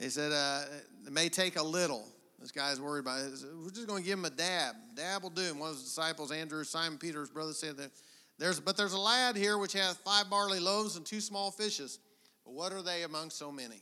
He 0.00 0.08
said, 0.08 0.32
uh, 0.32 0.62
it 1.06 1.12
may 1.12 1.28
take 1.28 1.56
a 1.56 1.62
little. 1.62 2.06
This 2.40 2.50
guy's 2.50 2.80
worried 2.80 3.00
about 3.00 3.20
it. 3.20 3.32
We're 3.62 3.70
just 3.70 3.86
going 3.86 4.02
to 4.02 4.06
give 4.06 4.18
him 4.18 4.24
a 4.24 4.30
dab. 4.30 4.74
Dab 4.96 5.22
will 5.22 5.30
do. 5.30 5.42
And 5.42 5.58
one 5.58 5.70
of 5.70 5.76
his 5.76 5.84
disciples, 5.84 6.32
Andrew, 6.32 6.64
Simon 6.64 6.98
Peter's 6.98 7.30
brother, 7.30 7.52
said 7.52 7.76
that 7.78 7.90
there's, 8.38 8.60
but 8.60 8.76
there's 8.76 8.92
a 8.92 8.98
lad 8.98 9.36
here 9.36 9.56
which 9.56 9.72
hath 9.72 9.98
five 9.98 10.28
barley 10.28 10.60
loaves 10.60 10.96
and 10.96 11.06
two 11.06 11.20
small 11.20 11.50
fishes. 11.50 12.00
But 12.44 12.52
what 12.54 12.72
are 12.72 12.82
they 12.82 13.04
among 13.04 13.30
so 13.30 13.50
many? 13.50 13.80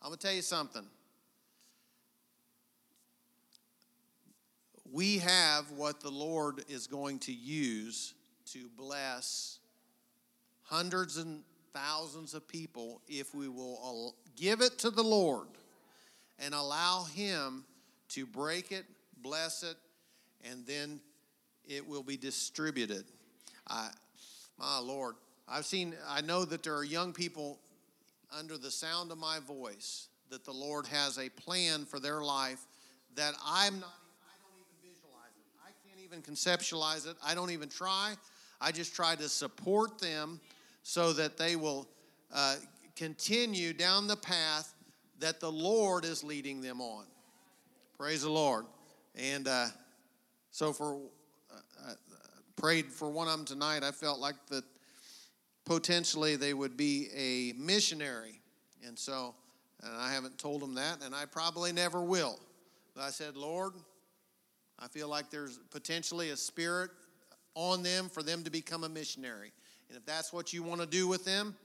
I'm 0.00 0.10
going 0.10 0.18
to 0.18 0.26
tell 0.26 0.34
you 0.34 0.42
something. 0.42 0.84
We 4.92 5.18
have 5.18 5.70
what 5.72 6.00
the 6.00 6.10
Lord 6.10 6.64
is 6.68 6.86
going 6.86 7.18
to 7.20 7.32
use 7.32 8.14
to 8.52 8.68
bless 8.76 9.58
hundreds 10.62 11.16
and 11.16 11.42
thousands 11.74 12.34
of 12.34 12.46
people 12.48 13.00
if 13.08 13.34
we 13.34 13.48
will 13.48 14.14
give 14.36 14.60
it 14.60 14.78
to 14.78 14.90
the 14.90 15.02
Lord 15.02 15.48
and 16.38 16.54
allow 16.54 17.04
Him 17.04 17.64
to 18.10 18.26
break 18.26 18.72
it, 18.72 18.84
bless 19.22 19.62
it, 19.62 19.76
and 20.50 20.66
then 20.66 21.00
it 21.66 21.86
will 21.86 22.02
be 22.02 22.16
distributed. 22.16 23.04
I, 23.68 23.90
my 24.58 24.78
Lord, 24.78 25.16
I've 25.46 25.66
seen, 25.66 25.94
I 26.08 26.20
know 26.20 26.44
that 26.44 26.62
there 26.62 26.74
are 26.74 26.84
young 26.84 27.12
people 27.12 27.58
under 28.36 28.58
the 28.58 28.70
sound 28.70 29.10
of 29.10 29.18
my 29.18 29.38
voice 29.40 30.08
that 30.30 30.44
the 30.44 30.52
Lord 30.52 30.86
has 30.86 31.18
a 31.18 31.28
plan 31.30 31.84
for 31.84 31.98
their 31.98 32.22
life 32.22 32.66
that 33.14 33.34
I'm 33.44 33.80
not, 33.80 33.88
I 34.22 34.36
don't 34.44 34.60
even 34.60 34.76
visualize 34.82 35.32
it. 35.36 35.46
I 35.64 35.72
can't 35.86 35.97
even 36.08 36.22
conceptualize 36.22 37.06
it. 37.06 37.16
I 37.24 37.34
don't 37.34 37.50
even 37.50 37.68
try. 37.68 38.14
I 38.60 38.72
just 38.72 38.94
try 38.94 39.14
to 39.16 39.28
support 39.28 39.98
them 39.98 40.40
so 40.82 41.12
that 41.12 41.36
they 41.36 41.56
will 41.56 41.86
uh, 42.32 42.56
continue 42.96 43.72
down 43.72 44.06
the 44.06 44.16
path 44.16 44.74
that 45.20 45.40
the 45.40 45.50
Lord 45.50 46.04
is 46.04 46.24
leading 46.24 46.60
them 46.60 46.80
on. 46.80 47.04
Praise 47.98 48.22
the 48.22 48.30
Lord. 48.30 48.64
And 49.16 49.48
uh, 49.48 49.66
so, 50.50 50.72
for 50.72 51.00
uh, 51.52 51.90
uh, 51.90 51.94
prayed 52.56 52.86
for 52.86 53.10
one 53.10 53.26
of 53.26 53.36
them 53.36 53.44
tonight. 53.44 53.82
I 53.82 53.90
felt 53.90 54.18
like 54.18 54.36
that 54.48 54.64
potentially 55.64 56.36
they 56.36 56.54
would 56.54 56.76
be 56.76 57.08
a 57.14 57.52
missionary, 57.58 58.40
and 58.86 58.98
so 58.98 59.34
and 59.82 59.92
I 59.94 60.12
haven't 60.12 60.38
told 60.38 60.62
them 60.62 60.74
that, 60.74 61.02
and 61.04 61.14
I 61.14 61.26
probably 61.26 61.72
never 61.72 62.02
will. 62.02 62.38
But 62.94 63.02
I 63.02 63.10
said, 63.10 63.36
Lord, 63.36 63.74
I 64.78 64.88
feel 64.88 65.08
like 65.08 65.30
there's 65.30 65.58
potentially 65.70 66.30
a 66.30 66.36
spirit 66.36 66.90
on 67.54 67.82
them 67.82 68.08
for 68.08 68.22
them 68.22 68.44
to 68.44 68.50
become 68.50 68.84
a 68.84 68.88
missionary. 68.88 69.52
And 69.88 69.98
if 69.98 70.06
that's 70.06 70.32
what 70.32 70.52
you 70.52 70.62
want 70.62 70.80
to 70.80 70.86
do 70.86 71.08
with 71.08 71.24
them, 71.24 71.56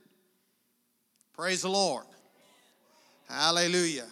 praise 1.32 1.62
the 1.62 1.68
Lord. 1.68 2.06
Hallelujah. 3.28 4.06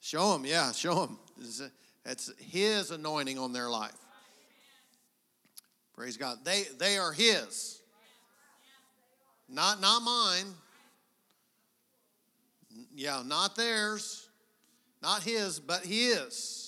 Show 0.00 0.32
them, 0.32 0.44
yeah, 0.44 0.72
show 0.72 1.06
them. 1.06 1.18
It's 2.04 2.32
His 2.38 2.90
anointing 2.90 3.38
on 3.38 3.52
their 3.52 3.68
life. 3.68 3.94
Praise 5.94 6.16
God. 6.16 6.38
They, 6.44 6.64
they 6.78 6.96
are 6.96 7.12
His, 7.12 7.80
not, 9.48 9.80
not 9.80 10.02
mine. 10.02 10.54
Yeah, 12.94 13.22
not 13.24 13.56
theirs, 13.56 14.28
not 15.02 15.22
His, 15.22 15.60
but 15.60 15.84
His. 15.84 16.67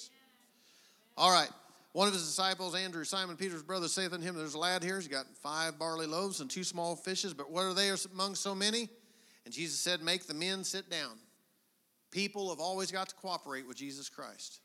All 1.21 1.31
right. 1.31 1.51
One 1.93 2.09
of 2.09 2.15
his 2.15 2.25
disciples, 2.25 2.75
Andrew, 2.75 3.05
Simon 3.05 3.37
Peter's 3.37 3.63
brother, 3.63 3.89
saith 3.89 4.15
unto 4.15 4.25
him, 4.25 4.37
There's 4.37 4.55
a 4.55 4.59
lad 4.59 4.83
here. 4.83 4.97
He's 4.97 5.07
got 5.07 5.27
five 5.43 5.79
barley 5.79 6.07
loaves 6.07 6.41
and 6.41 6.49
two 6.49 6.65
small 6.65 6.97
fishes, 6.97 7.35
but 7.35 7.51
what 7.51 7.65
are 7.65 7.75
they 7.75 7.93
among 8.15 8.37
so 8.37 8.55
many? 8.55 8.89
And 9.45 9.53
Jesus 9.53 9.79
said, 9.79 10.01
Make 10.01 10.27
the 10.27 10.33
men 10.33 10.65
sit 10.65 10.89
down. 10.89 11.19
People 12.11 12.49
have 12.49 12.59
always 12.59 12.91
got 12.91 13.11
to 13.11 13.15
cooperate 13.17 13.69
with 13.69 13.77
Jesus 13.77 14.09
Christ, 14.09 14.61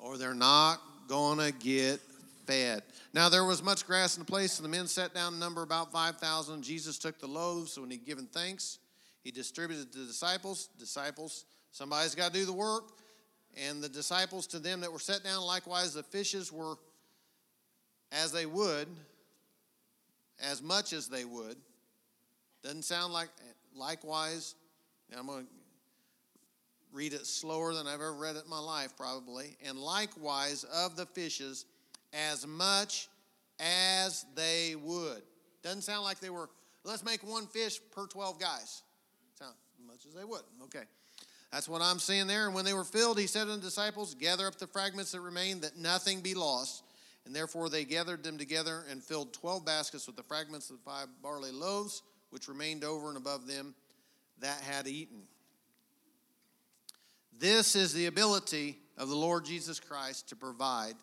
or 0.00 0.18
they're 0.18 0.34
not 0.34 0.80
going 1.06 1.38
to 1.38 1.52
get 1.52 2.00
fed. 2.46 2.82
Now 3.14 3.28
there 3.28 3.44
was 3.44 3.62
much 3.62 3.86
grass 3.86 4.16
in 4.16 4.24
the 4.24 4.28
place, 4.28 4.58
and 4.58 4.64
the 4.64 4.76
men 4.76 4.88
sat 4.88 5.14
down 5.14 5.38
number 5.38 5.62
about 5.62 5.92
5,000. 5.92 6.64
Jesus 6.64 6.98
took 6.98 7.20
the 7.20 7.28
loaves, 7.28 7.74
so 7.74 7.82
when 7.82 7.92
he'd 7.92 8.04
given 8.04 8.26
thanks, 8.26 8.80
he 9.22 9.30
distributed 9.30 9.92
to 9.92 9.98
the 9.98 10.06
disciples. 10.06 10.68
Disciples, 10.80 11.44
somebody's 11.70 12.16
got 12.16 12.32
to 12.32 12.40
do 12.40 12.44
the 12.44 12.52
work. 12.52 12.90
And 13.66 13.82
the 13.82 13.88
disciples 13.88 14.46
to 14.48 14.58
them 14.58 14.80
that 14.82 14.92
were 14.92 14.98
set 14.98 15.24
down, 15.24 15.42
likewise, 15.42 15.94
the 15.94 16.02
fishes 16.02 16.52
were 16.52 16.76
as 18.12 18.30
they 18.30 18.46
would, 18.46 18.88
as 20.40 20.62
much 20.62 20.92
as 20.92 21.08
they 21.08 21.24
would. 21.24 21.56
Doesn't 22.62 22.84
sound 22.84 23.12
like 23.12 23.28
likewise. 23.74 24.54
I'm 25.16 25.26
going 25.26 25.44
to 25.44 25.50
read 26.92 27.12
it 27.12 27.26
slower 27.26 27.74
than 27.74 27.86
I've 27.86 27.94
ever 27.94 28.14
read 28.14 28.36
it 28.36 28.44
in 28.44 28.50
my 28.50 28.60
life, 28.60 28.96
probably. 28.96 29.56
And 29.66 29.78
likewise 29.78 30.64
of 30.64 30.96
the 30.96 31.06
fishes, 31.06 31.66
as 32.12 32.46
much 32.46 33.08
as 33.60 34.24
they 34.34 34.76
would. 34.76 35.22
Doesn't 35.62 35.82
sound 35.82 36.04
like 36.04 36.20
they 36.20 36.30
were, 36.30 36.48
let's 36.84 37.04
make 37.04 37.26
one 37.26 37.46
fish 37.46 37.80
per 37.90 38.06
12 38.06 38.38
guys. 38.38 38.82
Sound 39.34 39.54
as 39.78 39.86
much 39.86 40.06
as 40.06 40.14
they 40.14 40.24
would. 40.24 40.42
Okay. 40.64 40.84
That's 41.52 41.68
what 41.68 41.80
I'm 41.80 41.98
seeing 41.98 42.26
there. 42.26 42.46
And 42.46 42.54
when 42.54 42.64
they 42.64 42.74
were 42.74 42.84
filled, 42.84 43.18
he 43.18 43.26
said 43.26 43.46
to 43.46 43.52
the 43.52 43.58
disciples, 43.58 44.14
Gather 44.14 44.46
up 44.46 44.56
the 44.56 44.66
fragments 44.66 45.12
that 45.12 45.20
remain, 45.20 45.60
that 45.60 45.76
nothing 45.76 46.20
be 46.20 46.34
lost. 46.34 46.84
And 47.24 47.34
therefore 47.34 47.68
they 47.68 47.84
gathered 47.84 48.22
them 48.22 48.38
together 48.38 48.84
and 48.90 49.02
filled 49.02 49.32
12 49.32 49.64
baskets 49.64 50.06
with 50.06 50.16
the 50.16 50.22
fragments 50.22 50.70
of 50.70 50.76
the 50.76 50.82
five 50.82 51.08
barley 51.22 51.52
loaves, 51.52 52.02
which 52.30 52.48
remained 52.48 52.84
over 52.84 53.08
and 53.08 53.16
above 53.16 53.46
them 53.46 53.74
that 54.40 54.60
had 54.60 54.86
eaten. 54.86 55.22
This 57.38 57.76
is 57.76 57.92
the 57.92 58.06
ability 58.06 58.78
of 58.96 59.08
the 59.08 59.14
Lord 59.14 59.44
Jesus 59.44 59.78
Christ 59.78 60.28
to 60.30 60.36
provide 60.36 60.94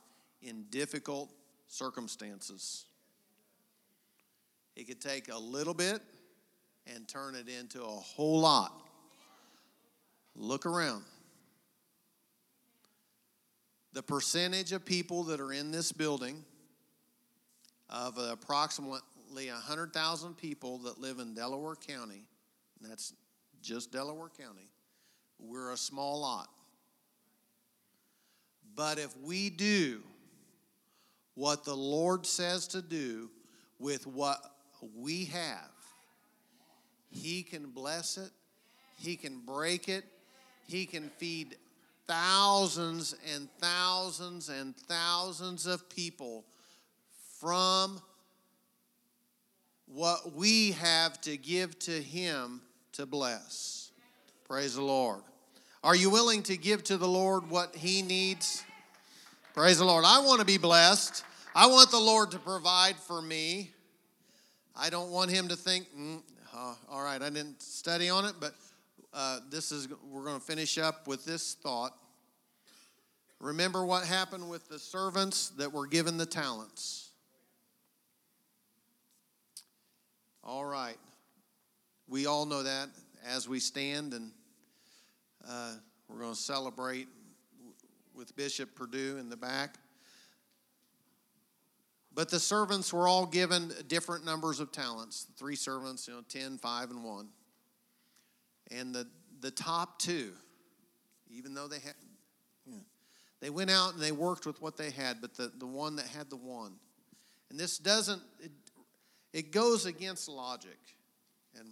in 0.42 0.66
difficult 0.70 1.32
circumstances. 1.68 2.86
He 4.76 4.84
could 4.84 5.00
take 5.00 5.32
a 5.32 5.38
little 5.38 5.74
bit 5.74 6.02
and 6.94 7.08
turn 7.08 7.36
it 7.36 7.48
into 7.48 7.82
a 7.82 7.88
whole 7.88 8.42
lot. 8.42 8.85
Look 10.36 10.66
around. 10.66 11.04
The 13.94 14.04
percentage 14.04 14.74
of 14.74 14.84
people 14.84 15.24
that 15.26 15.40
are 15.40 15.54
in 15.54 15.72
this 15.72 15.92
building, 15.94 16.44
of 17.90 18.18
approximately 18.18 19.50
100,000 19.50 20.36
people 20.36 20.80
that 20.80 21.00
live 21.00 21.20
in 21.20 21.34
Delaware 21.34 21.76
County, 21.76 22.28
and 22.80 22.92
that's 22.92 23.14
just 23.62 23.92
Delaware 23.92 24.30
County, 24.38 24.70
we're 25.40 25.72
a 25.72 25.78
small 25.78 26.20
lot. 26.20 26.50
But 28.76 29.00
if 29.00 29.16
we 29.24 29.50
do 29.50 30.02
what 31.36 31.64
the 31.64 31.76
Lord 31.76 32.26
says 32.26 32.68
to 32.70 32.82
do 32.82 33.30
with 33.80 34.06
what 34.06 34.40
we 34.94 35.26
have, 35.26 35.72
He 37.10 37.44
can 37.44 37.70
bless 37.72 38.18
it, 38.18 38.32
He 38.98 39.16
can 39.16 39.40
break 39.40 39.88
it, 39.88 40.04
He 40.68 40.86
can 40.86 41.10
feed 41.10 41.56
thousands 42.08 43.16
and 43.34 43.50
thousands 43.60 44.50
and 44.50 44.76
thousands 44.76 45.66
of 45.66 45.90
people 45.90 46.46
from 47.40 48.00
what 49.88 50.34
we 50.34 50.72
have 50.74 51.20
to 51.22 51.38
give 51.38 51.78
to 51.80 51.92
Him 51.92 52.62
to 52.94 53.06
bless. 53.06 53.92
Praise 54.48 54.76
the 54.76 54.84
Lord. 54.84 55.22
Are 55.84 55.96
you 55.96 56.10
willing 56.10 56.44
to 56.44 56.58
give 56.58 56.84
to 56.86 56.98
the 56.98 57.08
Lord 57.08 57.50
what 57.50 57.76
He 57.76 58.02
needs? 58.02 58.64
Praise 59.54 59.78
the 59.78 59.86
Lord. 59.86 60.04
I 60.06 60.20
want 60.20 60.40
to 60.40 60.46
be 60.46 60.58
blessed. 60.58 61.24
I 61.54 61.68
want 61.68 61.92
the 61.92 62.00
Lord 62.00 62.32
to 62.32 62.40
provide 62.40 62.98
for 62.98 63.22
me. 63.22 63.72
I 64.76 64.90
don't 64.90 65.12
want 65.12 65.32
Him 65.32 65.48
to 65.48 65.56
think, 65.56 65.88
mm, 65.98 66.22
uh, 66.54 66.74
all 66.90 67.04
right, 67.04 67.22
I 67.22 67.30
didn't 67.30 67.62
study 67.62 68.10
on 68.10 68.26
it, 68.26 68.34
but 68.40 68.54
uh, 69.16 69.40
this 69.50 69.72
is 69.72 69.88
we're 70.12 70.26
going 70.26 70.40
to 70.40 70.46
finish 70.46 70.78
up 70.78 71.08
with 71.08 71.24
this 71.24 71.54
thought. 71.54 71.94
Remember 73.40 73.86
what 73.86 74.06
happened 74.06 74.50
with 74.50 74.68
the 74.68 74.78
servants 74.78 75.50
that 75.58 75.72
were 75.72 75.88
given 75.88 76.18
the 76.18 76.26
talents. 76.26 77.12
All 80.44 80.66
right. 80.66 80.98
We 82.10 82.26
all 82.26 82.46
know 82.46 82.64
that 82.64 82.90
as 83.26 83.48
we 83.48 83.60
stand, 83.60 84.14
and 84.14 84.32
uh, 85.48 85.74
we're 86.10 86.20
going 86.20 86.34
to 86.34 86.40
celebrate 86.40 87.08
with 88.14 88.36
Bishop 88.36 88.76
Purdue 88.76 89.18
in 89.18 89.30
the 89.30 89.38
back. 89.38 89.76
But 92.14 92.30
the 92.30 92.40
servants 92.40 92.94
were 92.94 93.08
all 93.08 93.26
given 93.26 93.72
different 93.88 94.26
numbers 94.26 94.60
of 94.60 94.72
talents. 94.72 95.28
Three 95.38 95.56
servants, 95.56 96.08
you 96.08 96.14
know, 96.14 96.22
10, 96.28 96.58
5, 96.58 96.92
and 96.92 97.04
1. 97.04 97.28
And 98.72 98.94
the, 98.94 99.08
the 99.42 99.52
top 99.52 100.00
two, 100.00 100.32
even 101.30 101.54
though 101.54 101.68
they 101.68 101.80
had, 101.80 101.94
know, 102.66 102.78
they 103.42 103.50
went 103.50 103.70
out 103.70 103.94
and 103.94 104.02
they 104.02 104.12
worked 104.12 104.46
with 104.46 104.62
what 104.62 104.78
they 104.78 104.92
had, 104.92 105.22
but 105.22 105.36
the, 105.36 105.52
the 105.58 105.68
one 105.68 105.96
that 105.98 106.08
had 106.08 106.30
the 106.30 106.38
one. 106.38 106.74
And 107.50 107.60
this 107.60 107.78
doesn't, 107.78 108.22
it, 108.40 108.52
it 109.34 109.52
goes 109.52 109.86
against 109.86 110.28
logic 110.28 110.80
and 111.58 111.70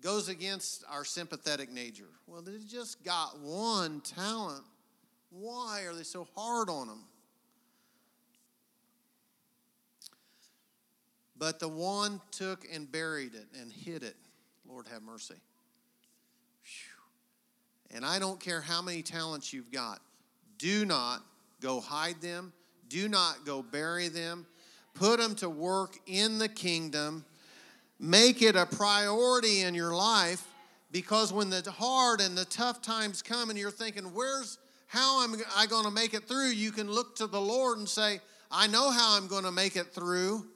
goes 0.00 0.28
against 0.28 0.84
our 0.90 1.04
sympathetic 1.04 1.70
nature. 1.70 2.08
Well, 2.26 2.42
they 2.42 2.58
just 2.66 3.04
got 3.04 3.38
one 3.40 4.00
talent. 4.00 4.64
Why 5.30 5.82
are 5.86 5.94
they 5.94 6.02
so 6.02 6.26
hard 6.34 6.68
on 6.68 6.88
them? 6.88 7.04
But 11.36 11.58
the 11.58 11.68
one 11.68 12.20
took 12.30 12.64
and 12.72 12.90
buried 12.90 13.34
it 13.34 13.46
and 13.60 13.72
hid 13.72 14.04
it. 14.04 14.16
Lord 14.64 14.86
have 14.92 15.02
mercy. 15.02 15.34
And 17.92 18.04
I 18.04 18.18
don't 18.18 18.40
care 18.40 18.60
how 18.60 18.80
many 18.80 19.02
talents 19.02 19.52
you've 19.52 19.70
got, 19.70 20.00
do 20.58 20.84
not 20.84 21.22
go 21.60 21.80
hide 21.80 22.20
them, 22.20 22.52
do 22.88 23.08
not 23.08 23.44
go 23.44 23.62
bury 23.62 24.08
them. 24.08 24.46
Put 24.94 25.18
them 25.18 25.34
to 25.36 25.48
work 25.48 25.98
in 26.06 26.38
the 26.38 26.48
kingdom. 26.48 27.24
Make 27.98 28.42
it 28.42 28.56
a 28.56 28.66
priority 28.66 29.62
in 29.62 29.74
your 29.74 29.94
life 29.94 30.46
because 30.90 31.32
when 31.32 31.48
the 31.48 31.62
hard 31.70 32.20
and 32.20 32.36
the 32.36 32.44
tough 32.44 32.82
times 32.82 33.22
come 33.22 33.48
and 33.48 33.58
you're 33.58 33.70
thinking, 33.70 34.04
where's 34.12 34.58
how 34.88 35.24
am 35.24 35.36
I 35.56 35.64
going 35.66 35.84
to 35.84 35.90
make 35.90 36.12
it 36.12 36.28
through? 36.28 36.48
You 36.48 36.70
can 36.70 36.90
look 36.90 37.16
to 37.16 37.26
the 37.26 37.40
Lord 37.40 37.78
and 37.78 37.88
say, 37.88 38.20
I 38.50 38.66
know 38.66 38.90
how 38.90 39.16
I'm 39.16 39.26
going 39.26 39.44
to 39.44 39.52
make 39.52 39.76
it 39.76 39.94
through 39.94 40.46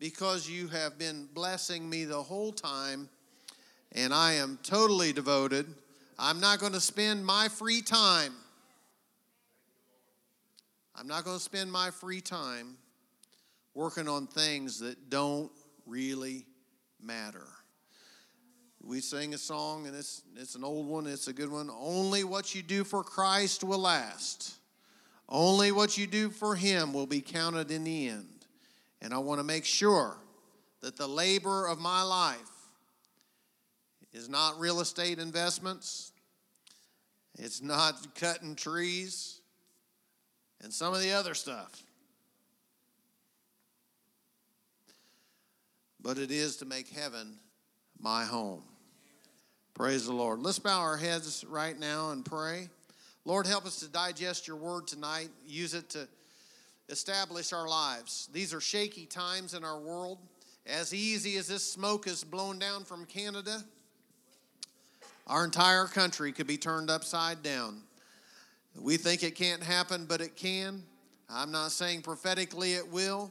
because 0.00 0.50
you 0.50 0.66
have 0.68 0.98
been 0.98 1.28
blessing 1.32 1.88
me 1.88 2.04
the 2.04 2.20
whole 2.20 2.50
time 2.50 3.08
and 3.92 4.12
I 4.12 4.32
am 4.34 4.58
totally 4.64 5.12
devoted. 5.12 5.72
I'm 6.18 6.40
not 6.40 6.58
going 6.58 6.72
to 6.72 6.80
spend 6.80 7.24
my 7.24 7.48
free 7.48 7.80
time. 7.80 8.34
I'm 10.96 11.06
not 11.06 11.24
going 11.24 11.36
to 11.36 11.42
spend 11.42 11.70
my 11.70 11.92
free 11.92 12.20
time 12.20 12.76
working 13.72 14.08
on 14.08 14.26
things 14.26 14.80
that 14.80 15.10
don't 15.10 15.52
really 15.86 16.44
matter. 17.00 17.46
We 18.82 19.00
sing 19.00 19.32
a 19.32 19.38
song, 19.38 19.86
and 19.86 19.94
it's, 19.94 20.22
it's 20.34 20.56
an 20.56 20.64
old 20.64 20.88
one, 20.88 21.06
it's 21.06 21.28
a 21.28 21.32
good 21.32 21.52
one. 21.52 21.70
Only 21.70 22.24
what 22.24 22.52
you 22.52 22.62
do 22.62 22.82
for 22.82 23.04
Christ 23.04 23.62
will 23.62 23.78
last. 23.78 24.56
Only 25.28 25.70
what 25.70 25.96
you 25.96 26.08
do 26.08 26.30
for 26.30 26.56
Him 26.56 26.92
will 26.92 27.06
be 27.06 27.20
counted 27.20 27.70
in 27.70 27.84
the 27.84 28.08
end. 28.08 28.46
And 29.00 29.14
I 29.14 29.18
want 29.18 29.38
to 29.38 29.44
make 29.44 29.64
sure 29.64 30.16
that 30.80 30.96
the 30.96 31.06
labor 31.06 31.68
of 31.68 31.78
my 31.78 32.02
life 32.02 32.38
is 34.12 34.28
not 34.28 34.58
real 34.58 34.80
estate 34.80 35.18
investments, 35.18 36.12
it's 37.38 37.62
not 37.62 38.14
cutting 38.14 38.56
trees, 38.56 39.40
and 40.62 40.72
some 40.72 40.94
of 40.94 41.00
the 41.00 41.12
other 41.12 41.34
stuff. 41.34 41.82
But 46.00 46.18
it 46.18 46.30
is 46.30 46.56
to 46.56 46.64
make 46.64 46.88
heaven 46.88 47.38
my 47.98 48.24
home. 48.24 48.62
Praise 49.74 50.06
the 50.06 50.12
Lord. 50.12 50.40
Let's 50.40 50.58
bow 50.58 50.80
our 50.80 50.96
heads 50.96 51.44
right 51.48 51.78
now 51.78 52.10
and 52.10 52.24
pray. 52.24 52.68
Lord, 53.24 53.46
help 53.46 53.66
us 53.66 53.80
to 53.80 53.88
digest 53.88 54.48
your 54.48 54.56
word 54.56 54.86
tonight. 54.86 55.28
Use 55.46 55.74
it 55.74 55.90
to 55.90 56.08
establish 56.88 57.52
our 57.52 57.68
lives. 57.68 58.28
These 58.32 58.54
are 58.54 58.60
shaky 58.60 59.06
times 59.06 59.54
in 59.54 59.64
our 59.64 59.78
world. 59.78 60.18
As 60.66 60.92
easy 60.92 61.36
as 61.36 61.46
this 61.46 61.62
smoke 61.62 62.06
is 62.06 62.24
blown 62.24 62.58
down 62.58 62.84
from 62.84 63.04
Canada, 63.04 63.62
our 65.28 65.44
entire 65.44 65.86
country 65.86 66.32
could 66.32 66.46
be 66.46 66.56
turned 66.56 66.90
upside 66.90 67.42
down. 67.42 67.82
We 68.74 68.96
think 68.96 69.22
it 69.22 69.34
can't 69.34 69.62
happen, 69.62 70.06
but 70.06 70.20
it 70.20 70.36
can. 70.36 70.82
I'm 71.28 71.50
not 71.50 71.72
saying 71.72 72.02
prophetically 72.02 72.74
it 72.74 72.90
will, 72.90 73.30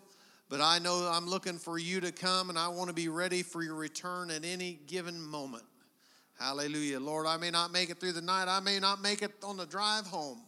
but 0.50 0.62
I 0.62 0.80
know 0.80 1.10
I'm 1.12 1.28
looking 1.28 1.58
for 1.58 1.80
you 1.80 2.00
to 2.02 2.12
come 2.12 2.50
and 2.50 2.60
I 2.60 2.68
want 2.68 2.90
to 2.90 2.94
be 2.94 3.10
ready 3.10 3.42
for 3.42 3.64
your 3.64 3.76
return 3.76 4.30
at 4.30 4.46
any 4.46 4.80
given 4.88 5.20
moment. 5.20 5.64
Hallelujah. 6.40 7.00
Lord, 7.00 7.26
I 7.26 7.38
may 7.38 7.50
not 7.50 7.72
make 7.72 7.90
it 7.90 8.00
through 8.00 8.12
the 8.12 8.22
night, 8.22 8.48
I 8.48 8.60
may 8.60 8.80
not 8.80 9.02
make 9.02 9.24
it 9.24 9.32
on 9.44 9.58
the 9.58 9.66
drive 9.66 10.06
home. 10.06 10.40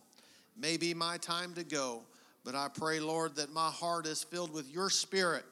May 0.56 0.78
be 0.78 0.94
my 0.94 1.18
time 1.18 1.54
to 1.54 1.64
go. 1.64 2.04
But 2.44 2.56
I 2.56 2.68
pray, 2.68 3.00
Lord, 3.00 3.36
that 3.38 3.52
my 3.52 3.70
heart 3.70 4.06
is 4.06 4.24
filled 4.24 4.54
with 4.54 4.72
your 4.72 4.90
spirit 4.90 5.46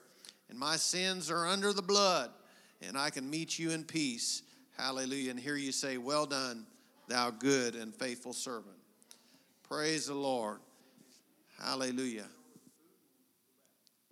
and 0.50 0.60
my 0.60 0.76
sins 0.76 1.32
are 1.32 1.48
under 1.48 1.74
the 1.74 1.82
blood 1.82 2.30
and 2.82 2.98
I 2.98 3.10
can 3.10 3.30
meet 3.30 3.58
you 3.58 3.72
in 3.72 3.84
peace. 3.84 4.43
Hallelujah. 4.78 5.32
And 5.32 5.40
hear 5.40 5.56
you 5.56 5.72
say, 5.72 5.98
Well 5.98 6.26
done, 6.26 6.66
thou 7.08 7.32
good 7.32 7.76
and 7.76 7.94
faithful 7.94 8.34
servant. 8.34 8.76
Praise 9.68 10.08
the 10.08 10.14
Lord. 10.14 10.60
Hallelujah. 11.60 12.28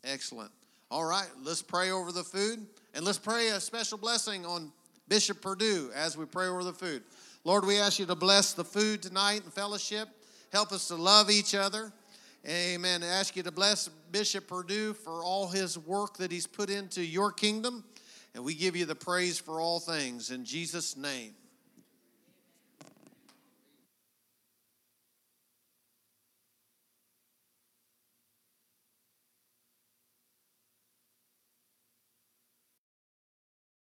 Excellent. 0.03 0.51
All 0.91 1.05
right, 1.05 1.28
let's 1.43 1.61
pray 1.61 1.91
over 1.91 2.11
the 2.11 2.24
food 2.24 2.66
and 2.93 3.05
let's 3.05 3.18
pray 3.18 3.47
a 3.49 3.59
special 3.59 3.97
blessing 3.97 4.45
on 4.45 4.72
Bishop 5.07 5.41
Purdue 5.41 5.91
as 5.95 6.18
we 6.18 6.26
pray 6.26 6.47
over 6.47 6.63
the 6.63 6.74
food. 6.74 7.03
Lord, 7.43 7.66
we 7.66 7.78
ask 7.78 7.99
you 7.99 8.05
to 8.07 8.16
bless 8.16 8.53
the 8.53 8.63
food 8.63 9.01
tonight 9.01 9.43
and 9.43 9.53
fellowship. 9.53 10.09
Help 10.51 10.72
us 10.72 10.88
to 10.88 10.95
love 10.95 11.30
each 11.30 11.53
other. 11.53 11.91
Amen. 12.47 13.03
I 13.03 13.07
ask 13.07 13.36
you 13.36 13.43
to 13.43 13.51
bless 13.51 13.88
Bishop 14.11 14.47
Purdue 14.47 14.93
for 14.93 15.24
all 15.24 15.47
his 15.47 15.78
work 15.78 16.18
that 16.18 16.32
he's 16.32 16.47
put 16.47 16.70
into 16.70 17.03
your 17.03 17.32
kingdom. 17.32 17.84
And 18.36 18.43
we 18.43 18.53
give 18.53 18.75
you 18.75 18.86
the 18.86 18.95
praise 18.95 19.39
for 19.39 19.61
all 19.61 19.79
things 19.79 20.29
in 20.29 20.43
Jesus' 20.43 20.97
name. 20.97 21.33